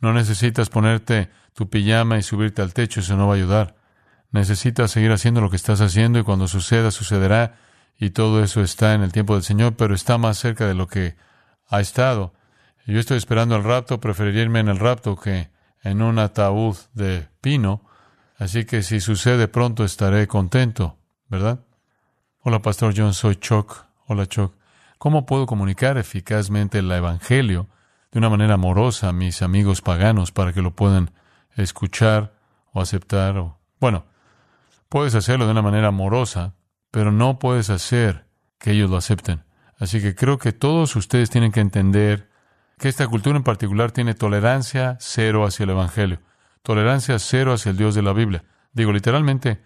No 0.00 0.12
necesitas 0.12 0.68
ponerte 0.68 1.30
tu 1.54 1.68
pijama 1.68 2.18
y 2.18 2.22
subirte 2.22 2.62
al 2.62 2.74
techo, 2.74 3.00
eso 3.00 3.16
no 3.16 3.26
va 3.26 3.34
a 3.34 3.36
ayudar. 3.36 3.76
Necesitas 4.30 4.90
seguir 4.90 5.12
haciendo 5.12 5.40
lo 5.40 5.50
que 5.50 5.56
estás 5.56 5.80
haciendo 5.80 6.18
y 6.18 6.22
cuando 6.22 6.48
suceda, 6.48 6.90
sucederá. 6.90 7.56
Y 7.98 8.10
todo 8.10 8.42
eso 8.42 8.62
está 8.62 8.94
en 8.94 9.02
el 9.02 9.12
tiempo 9.12 9.34
del 9.34 9.42
Señor, 9.42 9.76
pero 9.76 9.94
está 9.94 10.18
más 10.18 10.38
cerca 10.38 10.66
de 10.66 10.74
lo 10.74 10.88
que 10.88 11.16
ha 11.68 11.80
estado. 11.80 12.32
Yo 12.86 12.98
estoy 12.98 13.18
esperando 13.18 13.54
el 13.54 13.62
rapto, 13.62 14.00
preferiría 14.00 14.42
irme 14.42 14.60
en 14.60 14.68
el 14.68 14.78
rapto 14.78 15.16
que 15.16 15.50
en 15.82 16.02
un 16.02 16.18
ataúd 16.18 16.76
de 16.94 17.28
pino. 17.40 17.84
Así 18.36 18.64
que 18.64 18.82
si 18.82 19.00
sucede 19.00 19.46
pronto 19.46 19.84
estaré 19.84 20.26
contento, 20.26 20.98
¿verdad? 21.28 21.60
Hola, 22.42 22.60
Pastor 22.60 22.94
John, 22.96 23.14
soy 23.14 23.36
Chuck. 23.36 23.86
Hola, 24.06 24.26
Chuck. 24.26 24.54
¿Cómo 24.98 25.26
puedo 25.26 25.46
comunicar 25.46 25.98
eficazmente 25.98 26.78
el 26.78 26.90
Evangelio 26.90 27.68
de 28.10 28.18
una 28.18 28.28
manera 28.28 28.54
amorosa 28.54 29.08
a 29.08 29.12
mis 29.12 29.42
amigos 29.42 29.80
paganos 29.80 30.32
para 30.32 30.52
que 30.52 30.62
lo 30.62 30.74
puedan 30.74 31.10
escuchar 31.56 32.34
o 32.72 32.80
aceptar? 32.80 33.38
O... 33.38 33.58
Bueno, 33.80 34.04
Puedes 34.92 35.14
hacerlo 35.14 35.46
de 35.46 35.52
una 35.52 35.62
manera 35.62 35.88
amorosa, 35.88 36.52
pero 36.90 37.12
no 37.12 37.38
puedes 37.38 37.70
hacer 37.70 38.26
que 38.58 38.72
ellos 38.72 38.90
lo 38.90 38.98
acepten. 38.98 39.42
Así 39.78 40.02
que 40.02 40.14
creo 40.14 40.36
que 40.36 40.52
todos 40.52 40.96
ustedes 40.96 41.30
tienen 41.30 41.50
que 41.50 41.60
entender 41.60 42.28
que 42.76 42.90
esta 42.90 43.06
cultura 43.06 43.38
en 43.38 43.42
particular 43.42 43.92
tiene 43.92 44.12
tolerancia 44.12 44.98
cero 45.00 45.46
hacia 45.46 45.64
el 45.64 45.70
Evangelio, 45.70 46.20
tolerancia 46.62 47.18
cero 47.18 47.54
hacia 47.54 47.70
el 47.70 47.78
Dios 47.78 47.94
de 47.94 48.02
la 48.02 48.12
Biblia. 48.12 48.44
Digo 48.74 48.92
literalmente, 48.92 49.62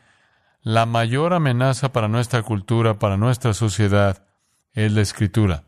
la 0.66 0.84
mayor 0.84 1.32
amenaza 1.32 1.92
para 1.92 2.08
nuestra 2.08 2.42
cultura, 2.42 2.98
para 2.98 3.16
nuestra 3.16 3.54
sociedad, 3.54 4.26
es 4.72 4.90
la 4.90 5.00
escritura, 5.00 5.62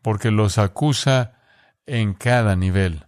porque 0.00 0.30
los 0.30 0.56
acusa 0.56 1.34
en 1.84 2.14
cada 2.14 2.56
nivel. 2.56 3.04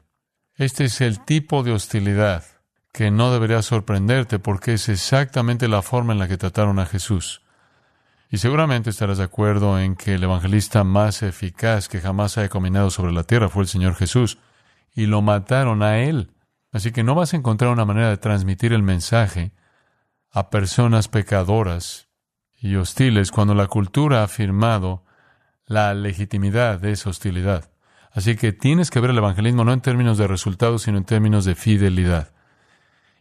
Este 0.55 0.85
es 0.85 1.01
el 1.01 1.25
tipo 1.25 1.63
de 1.63 1.73
hostilidad 1.73 2.45
que 2.93 3.11
no 3.11 3.33
debería 3.33 3.63
sorprenderte 3.63 4.39
porque 4.39 4.75
es 4.75 4.91
exactamente 4.91 5.67
la 5.67 5.81
forma 5.81 6.13
en 6.13 6.19
la 6.19 6.29
que 6.29 6.37
trataron 6.37 6.79
a 6.79 6.85
Jesús. 6.85 7.41
Y 8.29 8.37
seguramente 8.37 8.91
estarás 8.91 9.17
de 9.17 9.25
acuerdo 9.25 9.81
en 9.81 9.97
que 9.97 10.17
el 10.17 10.23
evangelista 10.23 10.85
más 10.85 11.23
eficaz 11.23 11.89
que 11.89 12.03
jamás 12.03 12.37
haya 12.37 12.51
caminado 12.51 12.91
sobre 12.91 13.13
la 13.13 13.25
tierra 13.25 13.49
fue 13.49 13.63
el 13.63 13.69
Señor 13.71 13.95
Jesús, 13.95 14.37
y 14.95 15.07
lo 15.07 15.23
mataron 15.23 15.83
a 15.83 16.01
él. 16.01 16.33
Así 16.71 16.93
que 16.93 17.03
no 17.03 17.15
vas 17.15 17.33
a 17.33 17.39
encontrar 17.39 17.71
una 17.71 17.87
manera 17.87 18.11
de 18.11 18.19
transmitir 18.19 18.75
el 18.75 18.83
mensaje 18.83 19.53
a 20.33 20.51
personas 20.51 21.09
pecadoras 21.09 22.09
y 22.57 22.77
hostiles 22.77 23.31
cuando 23.31 23.55
la 23.55 23.67
cultura 23.67 24.21
ha 24.21 24.25
afirmado 24.25 25.05
la 25.67 25.95
legitimidad 25.95 26.79
de 26.79 26.93
esa 26.93 27.11
hostilidad. 27.11 27.71
Así 28.13 28.37
que 28.37 28.53
tienes 28.53 28.91
que 28.91 29.01
ver 29.01 29.11
el 29.11 29.19
evangelismo 29.19 29.65
no 29.65 29.73
en 29.73 29.81
términos 29.81 30.19
de 30.19 30.27
resultados, 30.27 30.83
sino 30.83 30.99
en 30.99 31.05
términos 31.05 31.45
de 31.45 31.55
fidelidad. 31.55 32.33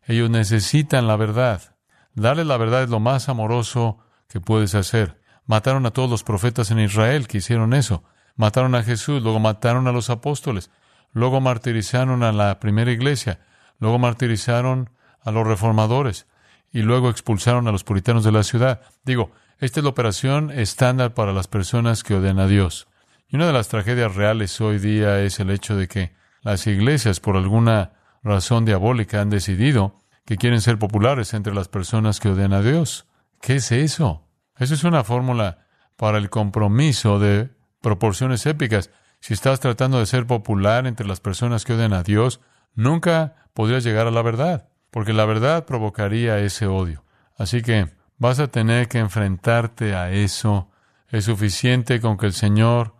Ellos 0.06 0.30
necesitan 0.30 1.08
la 1.08 1.16
verdad. 1.16 1.76
Darles 2.16 2.48
la 2.48 2.58
verdad 2.58 2.84
es 2.84 2.90
lo 2.90 3.00
más 3.00 3.30
amoroso 3.30 4.00
que 4.28 4.42
puedes 4.42 4.76
hacer. 4.76 5.20
Mataron 5.46 5.86
a 5.86 5.92
todos 5.92 6.10
los 6.10 6.24
profetas 6.24 6.72
en 6.72 6.80
Israel 6.80 7.28
que 7.28 7.38
hicieron 7.38 7.74
eso. 7.74 8.04
Mataron 8.36 8.76
a 8.76 8.84
Jesús, 8.84 9.22
luego 9.22 9.40
mataron 9.40 9.88
a 9.88 9.92
los 9.92 10.10
apóstoles, 10.10 10.72
luego 11.12 11.42
martirizaron 11.42 12.24
a 12.24 12.32
la 12.32 12.60
primera 12.60 12.92
iglesia, 12.92 13.40
luego 13.80 14.00
martirizaron 14.00 14.92
a 15.22 15.32
los 15.32 15.46
reformadores 15.46 16.28
y 16.72 16.82
luego 16.82 17.10
expulsaron 17.10 17.68
a 17.68 17.72
los 17.72 17.84
puritanos 17.84 18.24
de 18.24 18.32
la 18.32 18.44
ciudad. 18.44 18.82
Digo, 19.04 19.32
esta 19.60 19.80
es 19.80 19.84
la 19.84 19.90
operación 19.90 20.52
estándar 20.52 21.14
para 21.14 21.34
las 21.34 21.48
personas 21.48 22.04
que 22.04 22.16
odian 22.16 22.40
a 22.40 22.48
Dios. 22.48 22.88
Y 23.28 23.36
una 23.36 23.48
de 23.48 23.54
las 23.54 23.68
tragedias 23.68 24.16
reales 24.16 24.60
hoy 24.62 24.80
día 24.80 25.20
es 25.22 25.40
el 25.40 25.50
hecho 25.50 25.76
de 25.76 25.88
que 25.88 26.14
las 26.42 26.66
iglesias, 26.68 27.20
por 27.20 27.36
alguna 27.36 27.92
razón 28.24 28.66
diabólica, 28.66 29.22
han 29.22 29.30
decidido 29.30 29.96
que 30.26 30.38
quieren 30.38 30.62
ser 30.62 30.80
populares 30.80 31.34
entre 31.34 31.54
las 31.54 31.68
personas 31.68 32.20
que 32.20 32.30
odian 32.30 32.54
a 32.54 32.62
Dios. 32.62 33.08
¿Qué 33.42 33.56
es 33.56 33.72
eso? 33.72 34.28
Eso 34.58 34.74
es 34.74 34.84
una 34.84 35.04
fórmula 35.04 35.66
para 35.96 36.18
el 36.18 36.30
compromiso 36.30 37.20
de 37.20 37.50
proporciones 37.82 38.46
épicas. 38.46 38.90
Si 39.20 39.34
estás 39.34 39.60
tratando 39.60 40.00
de 40.00 40.06
ser 40.06 40.26
popular 40.26 40.88
entre 40.88 41.08
las 41.08 41.20
personas 41.20 41.66
que 41.66 41.74
odian 41.74 41.94
a 41.94 42.04
Dios, 42.04 42.40
nunca 42.74 43.48
podrías 43.54 43.84
llegar 43.84 44.08
a 44.08 44.12
la 44.12 44.22
verdad, 44.22 44.69
porque 44.92 45.14
la 45.14 45.26
verdad 45.26 45.66
provocaría 45.66 46.40
ese 46.40 46.68
odio. 46.68 47.04
Así 47.38 47.62
que 47.62 47.90
vas 48.18 48.40
a 48.40 48.48
tener 48.48 48.88
que 48.88 49.00
enfrentarte 49.00 49.96
a 49.96 50.12
eso. 50.12 50.70
Es 51.08 51.26
suficiente 51.26 52.00
con 52.00 52.18
que 52.18 52.26
el 52.26 52.34
Señor 52.34 52.96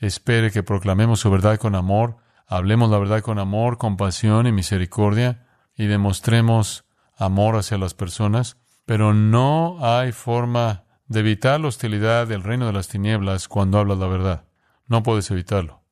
espere 0.00 0.50
que 0.50 0.62
proclamemos 0.62 1.20
su 1.20 1.30
verdad 1.30 1.58
con 1.58 1.74
amor, 1.74 2.16
hablemos 2.46 2.90
la 2.90 2.98
verdad 2.98 3.22
con 3.22 3.38
amor, 3.38 3.78
compasión 3.78 4.46
y 4.46 4.52
misericordia, 4.52 5.46
y 5.76 5.86
demostremos 5.86 6.84
amor 7.16 7.56
hacia 7.56 7.78
las 7.78 7.94
personas, 7.94 8.58
pero 8.84 9.14
no 9.14 9.78
hay 9.80 10.12
forma 10.12 10.84
de 11.06 11.20
evitar 11.20 11.60
la 11.60 11.68
hostilidad 11.68 12.26
del 12.26 12.42
reino 12.42 12.66
de 12.66 12.72
las 12.72 12.88
tinieblas 12.88 13.48
cuando 13.48 13.78
hablas 13.78 13.98
la 13.98 14.06
verdad. 14.06 14.44
No 14.86 15.02
puedes 15.02 15.30
evitarlo. 15.30 15.82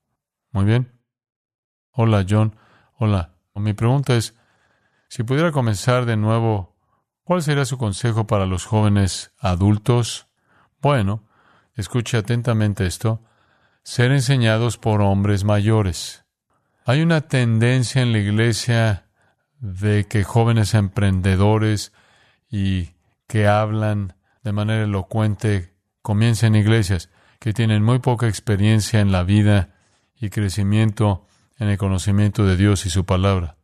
Muy 0.50 0.64
bien. 0.64 0.92
Hola, 1.92 2.24
John. 2.28 2.56
Hola. 2.98 3.34
Mi 3.54 3.74
pregunta 3.74 4.14
es, 4.14 4.34
si 5.12 5.24
pudiera 5.24 5.52
comenzar 5.52 6.06
de 6.06 6.16
nuevo, 6.16 6.74
¿cuál 7.22 7.42
sería 7.42 7.66
su 7.66 7.76
consejo 7.76 8.26
para 8.26 8.46
los 8.46 8.64
jóvenes 8.64 9.30
adultos? 9.38 10.26
Bueno, 10.80 11.28
escuche 11.74 12.16
atentamente 12.16 12.86
esto. 12.86 13.22
Ser 13.82 14.10
enseñados 14.10 14.78
por 14.78 15.02
hombres 15.02 15.44
mayores. 15.44 16.24
Hay 16.86 17.02
una 17.02 17.20
tendencia 17.20 18.00
en 18.00 18.12
la 18.12 18.20
iglesia 18.20 19.04
de 19.58 20.06
que 20.06 20.24
jóvenes 20.24 20.72
emprendedores 20.72 21.92
y 22.50 22.94
que 23.26 23.46
hablan 23.46 24.14
de 24.42 24.52
manera 24.52 24.84
elocuente 24.84 25.74
comiencen 26.00 26.54
iglesias 26.54 27.10
que 27.38 27.52
tienen 27.52 27.82
muy 27.82 27.98
poca 27.98 28.28
experiencia 28.28 29.00
en 29.00 29.12
la 29.12 29.24
vida 29.24 29.74
y 30.18 30.30
crecimiento 30.30 31.26
en 31.58 31.68
el 31.68 31.76
conocimiento 31.76 32.46
de 32.46 32.56
Dios 32.56 32.86
y 32.86 32.88
su 32.88 33.04
palabra. 33.04 33.58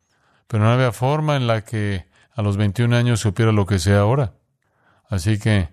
Pero 0.49 0.63
no 0.63 0.71
había 0.71 0.91
forma 0.91 1.35
en 1.35 1.45
la 1.45 1.61
que 1.61 2.07
a 2.33 2.41
los 2.41 2.57
21 2.57 2.95
años 2.95 3.19
supiera 3.19 3.51
lo 3.51 3.67
que 3.67 3.77
sea 3.77 3.99
ahora. 3.99 4.33
Así 5.07 5.37
que 5.37 5.69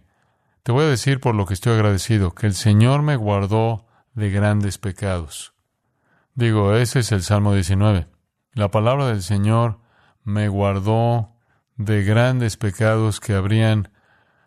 te 0.62 0.70
voy 0.70 0.84
a 0.84 0.88
decir 0.88 1.18
por 1.18 1.34
lo 1.34 1.46
que 1.46 1.54
estoy 1.54 1.72
agradecido, 1.72 2.34
que 2.34 2.46
el 2.46 2.52
Señor 2.52 3.00
me 3.00 3.16
guardó 3.16 3.86
de 4.12 4.28
grandes 4.30 4.76
pecados. 4.76 5.54
Digo, 6.34 6.74
ese 6.74 6.98
es 6.98 7.10
el 7.10 7.22
Salmo 7.22 7.54
19. 7.54 8.06
La 8.52 8.70
palabra 8.70 9.06
del 9.06 9.22
Señor 9.22 9.80
me 10.24 10.48
guardó 10.48 11.32
de 11.76 12.04
grandes 12.04 12.58
pecados 12.58 13.18
que 13.18 13.32
habrían 13.32 13.90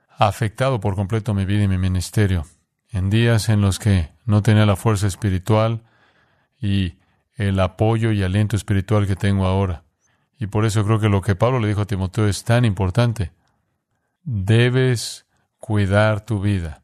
afectado 0.10 0.80
por 0.80 0.94
completo 0.94 1.34
mi 1.34 1.46
vida 1.46 1.64
y 1.64 1.68
mi 1.68 1.80
ministerio. 1.80 2.46
En 2.90 3.10
días 3.10 3.50
en 3.50 3.62
los 3.62 3.80
que 3.80 4.12
no 4.26 4.44
tenía 4.44 4.68
la 4.68 4.76
fuerza 4.76 5.08
espiritual 5.08 5.82
y 6.62 7.00
el 7.34 7.60
apoyo 7.60 8.12
y 8.12 8.22
aliento 8.22 8.56
espiritual 8.56 9.08
que 9.08 9.16
tengo 9.16 9.48
ahora. 9.48 9.86
Y 10.40 10.48
por 10.48 10.66
eso 10.66 10.86
creo 10.86 11.00
que 11.00 11.10
lo 11.10 11.22
que 11.22 11.36
Pablo 11.36 11.60
le 11.60 11.68
dijo 11.68 11.82
a 11.82 11.86
Timoteo 11.86 12.28
es 12.28 12.46
tan 12.46 12.64
importante. 12.64 13.34
Debes 14.24 15.26
cuidar 15.58 16.22
tu 16.22 16.40
vida. 16.40 16.82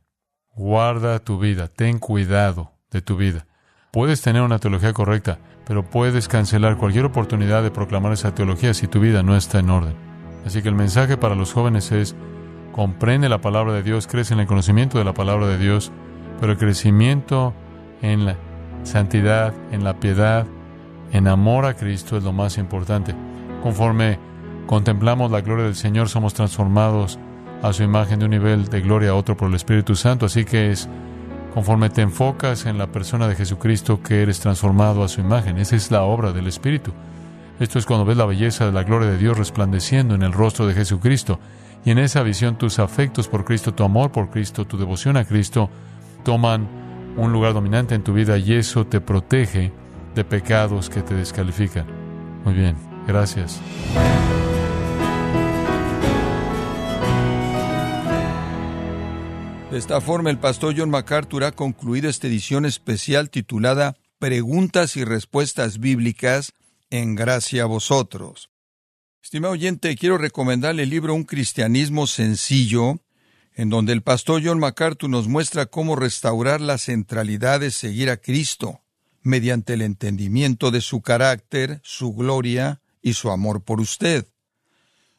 Guarda 0.54 1.20
tu 1.20 1.40
vida. 1.40 1.70
Ten 1.70 1.98
cuidado 1.98 2.74
de 2.92 3.02
tu 3.02 3.16
vida. 3.16 3.48
Puedes 3.92 4.22
tener 4.22 4.42
una 4.42 4.60
teología 4.60 4.92
correcta, 4.92 5.40
pero 5.66 5.90
puedes 5.90 6.28
cancelar 6.28 6.76
cualquier 6.76 7.06
oportunidad 7.06 7.64
de 7.64 7.72
proclamar 7.72 8.12
esa 8.12 8.36
teología 8.36 8.74
si 8.74 8.88
tu 8.88 9.00
vida 9.00 9.24
no 9.24 9.38
está 9.38 9.60
en 9.60 9.70
orden. 9.70 9.96
Así 10.46 10.62
que 10.62 10.68
el 10.68 10.76
mensaje 10.76 11.16
para 11.16 11.34
los 11.34 11.54
jóvenes 11.54 11.94
es, 11.94 12.14
comprende 12.74 13.30
la 13.30 13.40
palabra 13.40 13.72
de 13.72 13.84
Dios, 13.84 14.06
crece 14.06 14.34
en 14.34 14.42
el 14.42 14.48
conocimiento 14.48 14.98
de 14.98 15.06
la 15.06 15.14
palabra 15.14 15.48
de 15.48 15.58
Dios, 15.58 15.94
pero 16.42 16.52
el 16.52 16.58
crecimiento 16.58 17.54
en 18.02 18.26
la 18.26 18.36
santidad, 18.84 19.54
en 19.72 19.86
la 19.86 19.98
piedad, 20.00 20.46
en 21.14 21.30
amor 21.30 21.66
a 21.66 21.76
Cristo 21.76 22.18
es 22.18 22.24
lo 22.24 22.34
más 22.34 22.58
importante. 22.58 23.16
Conforme 23.66 24.20
contemplamos 24.68 25.32
la 25.32 25.42
gloria 25.42 25.66
del 25.66 25.74
Señor, 25.74 26.08
somos 26.08 26.36
transformados 26.36 27.18
a 27.64 27.74
su 27.74 27.82
imagen 27.82 28.20
de 28.20 28.26
un 28.26 28.30
nivel 28.30 28.66
de 28.66 28.80
gloria 28.80 29.10
a 29.10 29.16
otro 29.16 29.36
por 29.36 29.50
el 29.50 29.56
Espíritu 29.56 29.96
Santo. 29.96 30.28
Así 30.28 30.46
que 30.46 30.70
es 30.70 30.88
conforme 31.52 31.90
te 31.90 32.04
enfocas 32.04 32.68
en 32.68 32.78
la 32.78 32.92
persona 32.92 33.28
de 33.28 33.34
Jesucristo 33.34 34.04
que 34.04 34.22
eres 34.22 34.40
transformado 34.40 35.04
a 35.04 35.08
su 35.08 35.20
imagen. 35.20 35.58
Esa 35.58 35.76
es 35.76 35.90
la 35.90 36.04
obra 36.04 36.32
del 36.32 36.46
Espíritu. 36.46 36.94
Esto 37.60 37.80
es 37.80 37.88
cuando 37.88 38.06
ves 38.06 38.18
la 38.18 38.28
belleza 38.28 38.68
de 38.68 38.72
la 38.72 38.84
gloria 38.84 39.10
de 39.10 39.18
Dios 39.18 39.36
resplandeciendo 39.36 40.14
en 40.14 40.22
el 40.22 40.32
rostro 40.32 40.68
de 40.68 40.76
Jesucristo. 40.76 41.40
Y 41.84 41.90
en 41.90 41.98
esa 41.98 42.22
visión 42.22 42.60
tus 42.60 42.78
afectos 42.78 43.28
por 43.28 43.46
Cristo, 43.46 43.74
tu 43.74 43.84
amor 43.84 44.12
por 44.12 44.30
Cristo, 44.30 44.66
tu 44.66 44.78
devoción 44.78 45.18
a 45.18 45.26
Cristo 45.26 45.72
toman 46.24 46.68
un 47.18 47.34
lugar 47.34 47.56
dominante 47.56 47.96
en 47.96 48.04
tu 48.04 48.14
vida 48.14 48.38
y 48.38 48.54
eso 48.54 48.86
te 48.86 49.02
protege 49.02 49.74
de 50.14 50.24
pecados 50.24 50.88
que 50.88 51.02
te 51.02 51.16
descalifican. 51.16 51.88
Muy 52.44 52.54
bien, 52.54 52.76
gracias. 53.08 53.62
De 59.72 59.80
esta 59.80 60.00
forma, 60.00 60.30
el 60.30 60.40
pastor 60.40 60.74
John 60.78 60.90
MacArthur 60.90 61.44
ha 61.44 61.52
concluido 61.52 62.10
esta 62.10 62.28
edición 62.28 62.66
especial 62.66 63.30
titulada 63.30 63.98
Preguntas 64.20 64.96
y 64.96 65.04
Respuestas 65.04 65.80
Bíblicas 65.80 66.54
en 66.90 67.16
Gracia 67.16 67.64
a 67.64 67.66
Vosotros. 67.66 68.50
Estimado 69.22 69.54
oyente, 69.54 69.96
quiero 69.98 70.18
recomendarle 70.18 70.84
el 70.84 70.92
libro 70.92 71.14
Un 71.14 71.26
Cristianismo 71.26 72.08
Sencillo, 72.08 73.02
en 73.54 73.70
donde 73.70 73.92
el 73.92 74.02
pastor 74.02 74.42
John 74.46 74.60
MacArthur 74.60 75.10
nos 75.10 75.28
muestra 75.28 75.66
cómo 75.66 75.98
restaurar 75.98 76.62
la 76.62 76.78
centralidad 76.78 77.60
de 77.60 77.72
seguir 77.72 78.10
a 78.10 78.16
Cristo, 78.16 78.82
mediante 79.24 79.74
el 79.74 79.82
entendimiento 79.82 80.72
de 80.72 80.80
su 80.80 81.02
carácter, 81.02 81.82
su 81.84 82.14
gloria 82.14 82.82
y 83.06 83.14
su 83.14 83.30
amor 83.30 83.64
por 83.64 83.80
usted. 83.80 84.26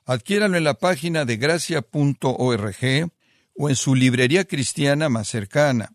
Adquiéralo 0.07 0.57
en 0.57 0.65
la 0.65 0.75
página 0.75 1.25
de 1.25 1.37
gracia.org 1.37 3.13
o 3.55 3.69
en 3.71 3.77
su 3.77 3.95
librería 3.95 4.45
cristiana 4.45 5.09
más 5.09 5.29
cercana. 5.29 5.93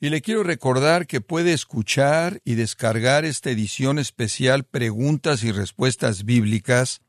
Y 0.00 0.10
le 0.10 0.20
quiero 0.20 0.42
recordar 0.42 1.06
que 1.06 1.22
puede 1.22 1.54
escuchar 1.54 2.42
y 2.44 2.56
descargar 2.56 3.24
esta 3.24 3.48
edición 3.50 3.98
especial 3.98 4.64
Preguntas 4.64 5.42
y 5.44 5.50
Respuestas 5.50 6.26
Bíblicas, 6.26 7.00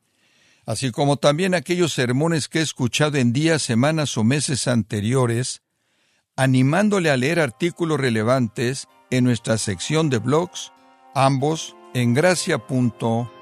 así 0.65 0.91
como 0.91 1.17
también 1.17 1.53
aquellos 1.53 1.91
sermones 1.91 2.47
que 2.47 2.59
he 2.59 2.63
escuchado 2.63 3.17
en 3.17 3.33
días, 3.33 3.61
semanas 3.61 4.17
o 4.17 4.23
meses 4.23 4.69
anteriores, 4.69 5.61
animándole 6.37 7.11
a 7.11 7.17
leer 7.17 7.41
artículos 7.41 7.99
relevantes 7.99 8.87
en 9.11 9.25
nuestra 9.25 9.57
sección 9.57 10.09
de 10.09 10.19
blogs, 10.19 10.71
ambos 11.13 11.75
en 11.93 12.13
gracia.org. 12.13 13.38